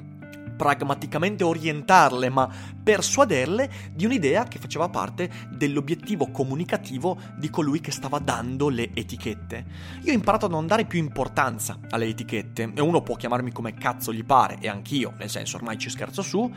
pragmaticamente 0.55 1.43
orientarle, 1.43 2.29
ma 2.29 2.50
persuaderle 2.83 3.69
di 3.93 4.05
un'idea 4.05 4.45
che 4.45 4.59
faceva 4.59 4.89
parte 4.89 5.29
dell'obiettivo 5.51 6.31
comunicativo 6.31 7.17
di 7.38 7.50
colui 7.50 7.81
che 7.81 7.91
stava 7.91 8.19
dando 8.19 8.69
le 8.69 8.91
etichette. 8.93 9.65
Io 10.03 10.12
ho 10.12 10.15
imparato 10.15 10.45
a 10.45 10.50
non 10.50 10.67
dare 10.67 10.85
più 10.85 11.00
importanza 11.00 11.79
alle 11.89 12.07
etichette, 12.07 12.71
e 12.74 12.81
uno 12.81 13.01
può 13.01 13.15
chiamarmi 13.15 13.51
come 13.51 13.74
cazzo 13.74 14.13
gli 14.13 14.24
pare, 14.24 14.57
e 14.59 14.67
anch'io, 14.67 15.13
nel 15.17 15.29
senso 15.29 15.57
ormai 15.57 15.77
ci 15.77 15.89
scherzo 15.89 16.21
su, 16.21 16.51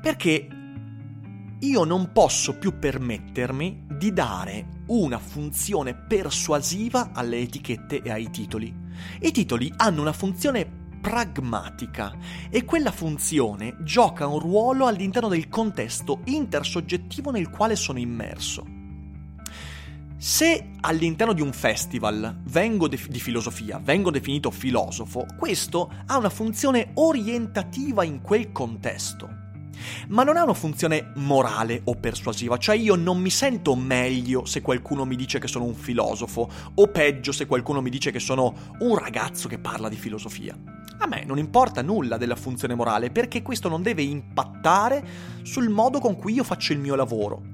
perché 0.00 0.48
io 1.62 1.84
non 1.84 2.10
posso 2.10 2.58
più 2.58 2.78
permettermi 2.78 3.86
di 3.96 4.12
dare 4.12 4.80
una 4.86 5.18
funzione 5.18 5.94
persuasiva 5.94 7.10
alle 7.12 7.38
etichette 7.38 8.02
e 8.02 8.10
ai 8.10 8.30
titoli. 8.30 8.74
I 9.20 9.30
titoli 9.30 9.72
hanno 9.76 10.00
una 10.00 10.12
funzione 10.12 10.80
pragmatica 11.02 12.16
e 12.48 12.64
quella 12.64 12.92
funzione 12.92 13.76
gioca 13.80 14.26
un 14.28 14.38
ruolo 14.38 14.86
all'interno 14.86 15.28
del 15.28 15.48
contesto 15.48 16.20
intersoggettivo 16.24 17.32
nel 17.32 17.50
quale 17.50 17.74
sono 17.74 17.98
immerso. 17.98 18.64
Se 20.16 20.70
all'interno 20.80 21.32
di 21.32 21.42
un 21.42 21.52
festival 21.52 22.40
de- 22.86 23.06
di 23.08 23.18
filosofia 23.18 23.80
vengo 23.82 24.12
definito 24.12 24.52
filosofo, 24.52 25.26
questo 25.36 25.92
ha 26.06 26.16
una 26.16 26.30
funzione 26.30 26.92
orientativa 26.94 28.04
in 28.04 28.20
quel 28.22 28.52
contesto 28.52 29.41
ma 30.08 30.22
non 30.22 30.36
ha 30.36 30.42
una 30.42 30.54
funzione 30.54 31.12
morale 31.16 31.80
o 31.84 31.94
persuasiva, 31.94 32.56
cioè 32.56 32.76
io 32.76 32.94
non 32.94 33.18
mi 33.18 33.30
sento 33.30 33.74
meglio 33.74 34.44
se 34.44 34.60
qualcuno 34.60 35.04
mi 35.04 35.16
dice 35.16 35.38
che 35.38 35.48
sono 35.48 35.64
un 35.64 35.74
filosofo, 35.74 36.48
o 36.74 36.86
peggio 36.88 37.32
se 37.32 37.46
qualcuno 37.46 37.80
mi 37.80 37.90
dice 37.90 38.10
che 38.10 38.20
sono 38.20 38.54
un 38.80 38.96
ragazzo 38.96 39.48
che 39.48 39.58
parla 39.58 39.88
di 39.88 39.96
filosofia. 39.96 40.56
A 40.98 41.06
me 41.06 41.24
non 41.24 41.38
importa 41.38 41.82
nulla 41.82 42.16
della 42.16 42.36
funzione 42.36 42.74
morale 42.74 43.10
perché 43.10 43.42
questo 43.42 43.68
non 43.68 43.82
deve 43.82 44.02
impattare 44.02 45.04
sul 45.42 45.68
modo 45.68 45.98
con 45.98 46.16
cui 46.16 46.34
io 46.34 46.44
faccio 46.44 46.72
il 46.72 46.78
mio 46.78 46.94
lavoro. 46.94 47.51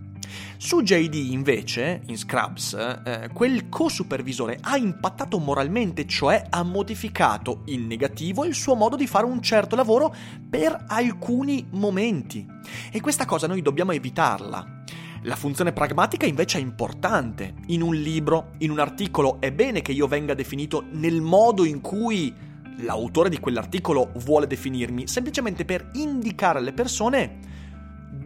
Su 0.56 0.82
JD 0.82 1.14
invece, 1.14 2.02
in 2.06 2.16
Scrubs, 2.16 2.74
eh, 2.74 3.30
quel 3.32 3.68
co-supervisore 3.68 4.58
ha 4.60 4.76
impattato 4.76 5.38
moralmente, 5.38 6.06
cioè 6.06 6.44
ha 6.48 6.62
modificato 6.62 7.62
in 7.66 7.86
negativo 7.86 8.44
il 8.44 8.54
suo 8.54 8.74
modo 8.74 8.96
di 8.96 9.06
fare 9.06 9.26
un 9.26 9.40
certo 9.40 9.76
lavoro 9.76 10.14
per 10.48 10.84
alcuni 10.88 11.66
momenti. 11.70 12.46
E 12.90 13.00
questa 13.00 13.24
cosa 13.24 13.46
noi 13.46 13.62
dobbiamo 13.62 13.92
evitarla. 13.92 14.76
La 15.22 15.36
funzione 15.36 15.72
pragmatica 15.72 16.26
invece 16.26 16.58
è 16.58 16.60
importante. 16.60 17.54
In 17.66 17.82
un 17.82 17.94
libro, 17.94 18.52
in 18.58 18.70
un 18.70 18.78
articolo, 18.78 19.40
è 19.40 19.50
bene 19.50 19.82
che 19.82 19.92
io 19.92 20.06
venga 20.06 20.34
definito 20.34 20.84
nel 20.92 21.20
modo 21.20 21.64
in 21.64 21.80
cui 21.80 22.32
l'autore 22.78 23.28
di 23.28 23.40
quell'articolo 23.40 24.12
vuole 24.16 24.46
definirmi, 24.46 25.08
semplicemente 25.08 25.64
per 25.64 25.90
indicare 25.94 26.58
alle 26.58 26.72
persone 26.72 27.56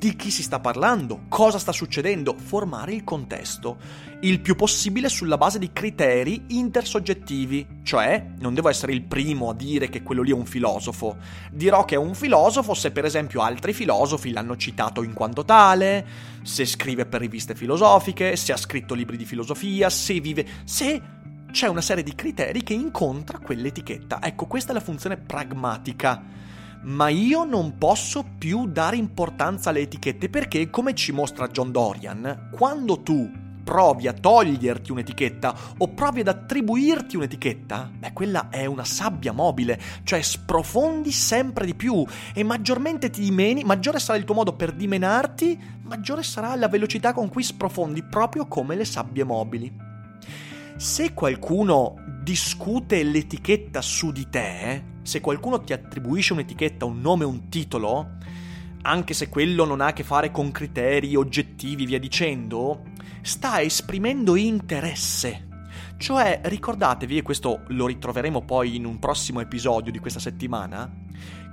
di 0.03 0.17
chi 0.17 0.33
si 0.33 0.43
sta 0.43 0.59
parlando, 0.59 1.27
cosa 1.29 1.61
sta 1.61 1.71
succedendo, 1.71 2.35
formare 2.37 2.93
il 2.93 3.05
contesto, 3.05 3.77
il 4.23 4.41
più 4.41 4.57
possibile 4.57 5.09
sulla 5.09 5.39
base 5.39 5.61
di 5.61 5.73
criteri 5.73 6.43
intersoggettivi, 6.49 7.65
cioè 7.85 8.33
non 8.41 8.53
devo 8.53 8.69
essere 8.69 8.95
il 8.95 9.05
primo 9.05 9.51
a 9.51 9.55
dire 9.55 9.89
che 9.89 10.03
quello 10.03 10.23
lì 10.23 10.33
è 10.33 10.35
un 10.35 10.45
filosofo, 10.45 11.19
dirò 11.53 11.85
che 11.85 11.95
è 11.95 11.99
un 11.99 12.17
filosofo 12.17 12.75
se 12.75 12.91
per 12.91 13.05
esempio 13.05 13.43
altri 13.43 13.73
filosofi 13.73 14.33
l'hanno 14.33 14.57
citato 14.57 15.05
in 15.05 15.13
quanto 15.13 15.45
tale, 15.45 16.05
se 16.43 16.65
scrive 16.65 17.07
per 17.07 17.21
riviste 17.21 17.55
filosofiche, 17.55 18.35
se 18.35 18.53
ha 18.53 18.57
scritto 18.57 18.95
libri 18.95 19.17
di 19.17 19.25
filosofia, 19.25 19.89
se 19.89 20.19
vive, 20.19 20.45
se 20.65 21.01
c'è 21.53 21.69
una 21.69 21.81
serie 21.81 22.03
di 22.03 22.17
criteri 22.17 22.65
che 22.65 22.75
incontra 22.75 23.39
quell'etichetta. 23.39 24.21
Ecco, 24.21 24.47
questa 24.47 24.73
è 24.73 24.75
la 24.75 24.81
funzione 24.81 25.17
pragmatica 25.17 26.42
ma 26.83 27.09
io 27.09 27.45
non 27.45 27.79
posso 27.79 28.25
più 28.39 28.67
dare 28.67 28.97
importanza 28.97 29.71
alle 29.71 29.81
etichette 29.81 30.29
perché, 30.29 30.71
come 30.71 30.95
ci 30.95 31.13
mostra 31.13 31.49
John 31.49 31.71
Dorian, 31.71 32.49
quando 32.51 33.03
tu 33.03 33.41
provi 33.63 34.09
a 34.09 34.13
toglierti 34.13 34.91
un'etichetta 34.91 35.55
o 35.79 35.89
provi 35.89 36.21
ad 36.21 36.29
attribuirti 36.29 37.17
un'etichetta, 37.17 37.91
beh, 37.99 38.13
quella 38.13 38.49
è 38.51 38.67
una 38.67 38.85
sabbia 38.85 39.33
mobile, 39.33 39.81
cioè 40.03 40.21
sprofondi 40.21 41.13
sempre 41.13 41.65
di 41.65 41.75
più 41.75 42.05
e 42.35 42.43
maggiormente 42.43 43.11
ti 43.11 43.21
dimeni, 43.21 43.63
maggiore 43.63 44.01
sarà 44.01 44.19
il 44.19 44.25
tuo 44.25 44.35
modo 44.35 44.55
per 44.55 44.73
dimenarti, 44.73 45.59
maggiore 45.83 46.23
sarà 46.23 46.57
la 46.57 46.69
velocità 46.69 47.13
con 47.13 47.29
cui 47.29 47.43
sprofondi, 47.43 48.03
proprio 48.03 48.47
come 48.47 48.75
le 48.75 48.85
sabbie 48.85 49.25
mobili. 49.25 49.73
Se 50.77 51.15
qualcuno 51.15 51.95
discute 52.23 53.03
l'etichetta 53.03 53.83
su 53.83 54.13
di 54.13 54.29
te, 54.31 54.83
se 55.03 55.21
qualcuno 55.21 55.61
ti 55.61 55.73
attribuisce 55.73 56.33
un'etichetta, 56.33 56.85
un 56.85 57.01
nome, 57.01 57.25
un 57.25 57.49
titolo, 57.49 58.19
anche 58.83 59.13
se 59.13 59.29
quello 59.29 59.65
non 59.65 59.81
ha 59.81 59.87
a 59.87 59.93
che 59.93 60.05
fare 60.05 60.31
con 60.31 60.53
criteri 60.53 61.17
oggettivi, 61.17 61.85
via 61.85 61.99
dicendo, 61.99 62.85
sta 63.23 63.61
esprimendo 63.61 64.37
interesse. 64.37 65.49
Cioè, 65.97 66.41
ricordatevi, 66.45 67.19
e 67.19 67.23
questo 67.23 67.63
lo 67.69 67.87
ritroveremo 67.87 68.43
poi 68.43 68.77
in 68.77 68.87
un 68.87 68.99
prossimo 68.99 69.41
episodio 69.41 69.93
di 69.93 69.99
questa 69.99 70.21
settimana, 70.21 70.91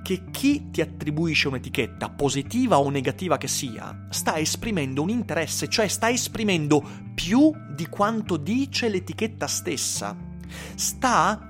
che 0.03 0.29
chi 0.31 0.69
ti 0.69 0.81
attribuisce 0.81 1.47
un'etichetta, 1.47 2.09
positiva 2.09 2.79
o 2.79 2.89
negativa 2.89 3.37
che 3.37 3.47
sia, 3.47 4.07
sta 4.09 4.37
esprimendo 4.37 5.01
un 5.01 5.09
interesse, 5.09 5.67
cioè 5.67 5.87
sta 5.87 6.09
esprimendo 6.09 6.83
più 7.13 7.51
di 7.75 7.87
quanto 7.87 8.37
dice 8.37 8.87
l'etichetta 8.87 9.47
stessa. 9.47 10.28
Sta 10.75 11.49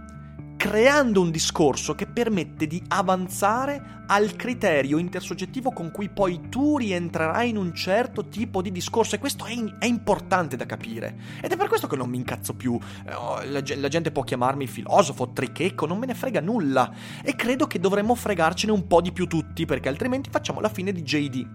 creando 0.59 1.21
un 1.21 1.31
discorso 1.31 1.95
che 1.95 2.05
permette 2.05 2.67
di 2.67 2.83
avanzare 2.89 4.03
al 4.07 4.35
criterio 4.35 4.97
intersoggettivo 4.97 5.71
con 5.71 5.89
cui 5.89 6.09
poi 6.09 6.49
tu 6.49 6.77
rientrerai 6.77 7.47
in 7.47 7.55
un 7.55 7.73
certo 7.73 8.27
tipo 8.27 8.61
di 8.61 8.69
discorso 8.69 9.15
e 9.15 9.19
questo 9.19 9.45
è, 9.45 9.53
in- 9.53 9.77
è 9.79 9.85
importante 9.85 10.57
da 10.57 10.65
capire. 10.65 11.15
Ed 11.41 11.53
è 11.53 11.55
per 11.55 11.69
questo 11.69 11.87
che 11.87 11.95
non 11.95 12.09
mi 12.09 12.17
incazzo 12.17 12.55
più. 12.55 12.77
Eh, 13.07 13.13
oh, 13.13 13.41
la, 13.45 13.63
la, 13.77 13.87
gente 13.87 14.11
può 14.11 14.23
chiamarmi 14.23 14.67
filosofo, 14.67 15.31
trichecco, 15.31 15.85
non 15.85 15.97
me 15.97 16.07
ne 16.07 16.13
frega 16.13 16.41
nulla. 16.41 16.91
E 17.23 17.35
credo 17.35 17.65
che 17.65 17.79
dovremmo 17.79 18.13
fregarcene 18.13 18.73
un 18.73 18.85
po' 18.85 18.99
di 18.99 19.13
più 19.13 19.27
tutti 19.27 19.65
perché 19.65 19.87
altrimenti 19.87 20.29
facciamo 20.29 20.59
la 20.59 20.69
fine 20.69 20.91
di 20.91 21.03
JD 21.03 21.47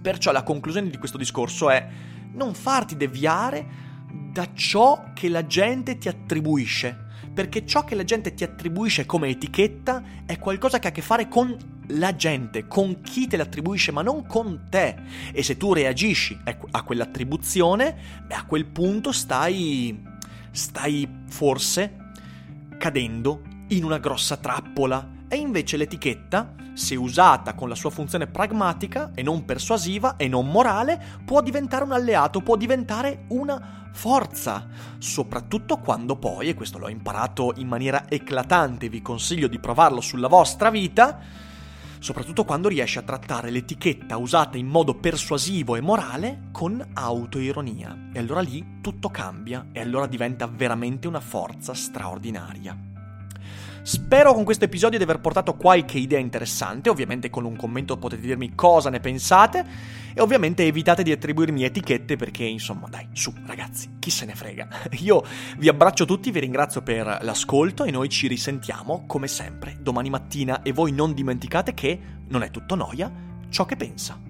perciò 0.00 0.32
la 0.32 0.42
conclusione 0.42 0.88
di 0.88 0.96
questo 0.96 1.18
discorso 1.18 1.68
è 1.68 1.86
non 2.32 2.54
farti 2.54 2.96
deviare 2.96 3.89
da 4.32 4.48
ciò 4.54 5.12
che 5.14 5.28
la 5.28 5.46
gente 5.46 5.98
ti 5.98 6.08
attribuisce 6.08 7.08
perché 7.32 7.64
ciò 7.64 7.84
che 7.84 7.94
la 7.94 8.04
gente 8.04 8.34
ti 8.34 8.44
attribuisce 8.44 9.06
come 9.06 9.28
etichetta 9.28 10.02
è 10.26 10.38
qualcosa 10.38 10.78
che 10.78 10.88
ha 10.88 10.90
a 10.90 10.92
che 10.92 11.00
fare 11.00 11.28
con 11.28 11.56
la 11.86 12.14
gente, 12.14 12.66
con 12.66 13.00
chi 13.00 13.26
te 13.26 13.36
l'attribuisce, 13.36 13.92
ma 13.92 14.02
non 14.02 14.26
con 14.26 14.66
te. 14.68 14.96
E 15.32 15.42
se 15.42 15.56
tu 15.56 15.72
reagisci 15.72 16.38
a 16.70 16.82
quell'attribuzione, 16.82 17.96
beh, 18.26 18.34
a 18.34 18.44
quel 18.44 18.66
punto 18.66 19.12
stai. 19.12 20.02
stai 20.50 21.08
forse 21.28 21.96
cadendo 22.78 23.42
in 23.68 23.84
una 23.84 23.98
grossa 23.98 24.36
trappola. 24.36 25.18
E 25.32 25.36
invece 25.36 25.76
l'etichetta, 25.76 26.54
se 26.72 26.96
usata 26.96 27.54
con 27.54 27.68
la 27.68 27.76
sua 27.76 27.90
funzione 27.90 28.26
pragmatica 28.26 29.12
e 29.14 29.22
non 29.22 29.44
persuasiva 29.44 30.16
e 30.16 30.26
non 30.26 30.50
morale, 30.50 31.00
può 31.24 31.40
diventare 31.40 31.84
un 31.84 31.92
alleato, 31.92 32.40
può 32.40 32.56
diventare 32.56 33.26
una 33.28 33.90
forza, 33.92 34.66
soprattutto 34.98 35.76
quando 35.76 36.16
poi, 36.16 36.48
e 36.48 36.54
questo 36.54 36.78
l'ho 36.78 36.88
imparato 36.88 37.52
in 37.58 37.68
maniera 37.68 38.06
eclatante, 38.08 38.88
vi 38.88 39.02
consiglio 39.02 39.46
di 39.46 39.60
provarlo 39.60 40.00
sulla 40.00 40.26
vostra 40.26 40.68
vita, 40.68 41.20
soprattutto 42.00 42.44
quando 42.44 42.66
riesci 42.66 42.98
a 42.98 43.02
trattare 43.02 43.50
l'etichetta 43.50 44.16
usata 44.16 44.56
in 44.56 44.66
modo 44.66 44.94
persuasivo 44.94 45.76
e 45.76 45.80
morale 45.80 46.48
con 46.50 46.84
autoironia. 46.92 48.08
E 48.12 48.18
allora 48.18 48.40
lì 48.40 48.80
tutto 48.80 49.10
cambia 49.10 49.68
e 49.70 49.78
allora 49.78 50.08
diventa 50.08 50.48
veramente 50.48 51.06
una 51.06 51.20
forza 51.20 51.72
straordinaria. 51.72 52.89
Spero 53.90 54.34
con 54.34 54.44
questo 54.44 54.66
episodio 54.66 54.98
di 54.98 55.02
aver 55.02 55.18
portato 55.18 55.56
qualche 55.56 55.98
idea 55.98 56.20
interessante, 56.20 56.90
ovviamente 56.90 57.28
con 57.28 57.44
un 57.44 57.56
commento 57.56 57.96
potete 57.96 58.22
dirmi 58.22 58.54
cosa 58.54 58.88
ne 58.88 59.00
pensate 59.00 59.66
e 60.14 60.20
ovviamente 60.20 60.64
evitate 60.64 61.02
di 61.02 61.10
attribuirmi 61.10 61.64
etichette 61.64 62.14
perché 62.14 62.44
insomma 62.44 62.86
dai, 62.88 63.08
su 63.14 63.34
ragazzi, 63.44 63.96
chi 63.98 64.10
se 64.10 64.26
ne 64.26 64.36
frega. 64.36 64.68
Io 65.02 65.24
vi 65.58 65.66
abbraccio 65.66 66.04
tutti, 66.04 66.30
vi 66.30 66.38
ringrazio 66.38 66.82
per 66.82 67.18
l'ascolto 67.22 67.82
e 67.82 67.90
noi 67.90 68.08
ci 68.08 68.28
risentiamo 68.28 69.06
come 69.08 69.26
sempre 69.26 69.76
domani 69.80 70.08
mattina 70.08 70.62
e 70.62 70.72
voi 70.72 70.92
non 70.92 71.12
dimenticate 71.12 71.74
che 71.74 71.98
non 72.28 72.44
è 72.44 72.52
tutto 72.52 72.76
noia 72.76 73.10
ciò 73.48 73.64
che 73.64 73.74
pensa. 73.74 74.29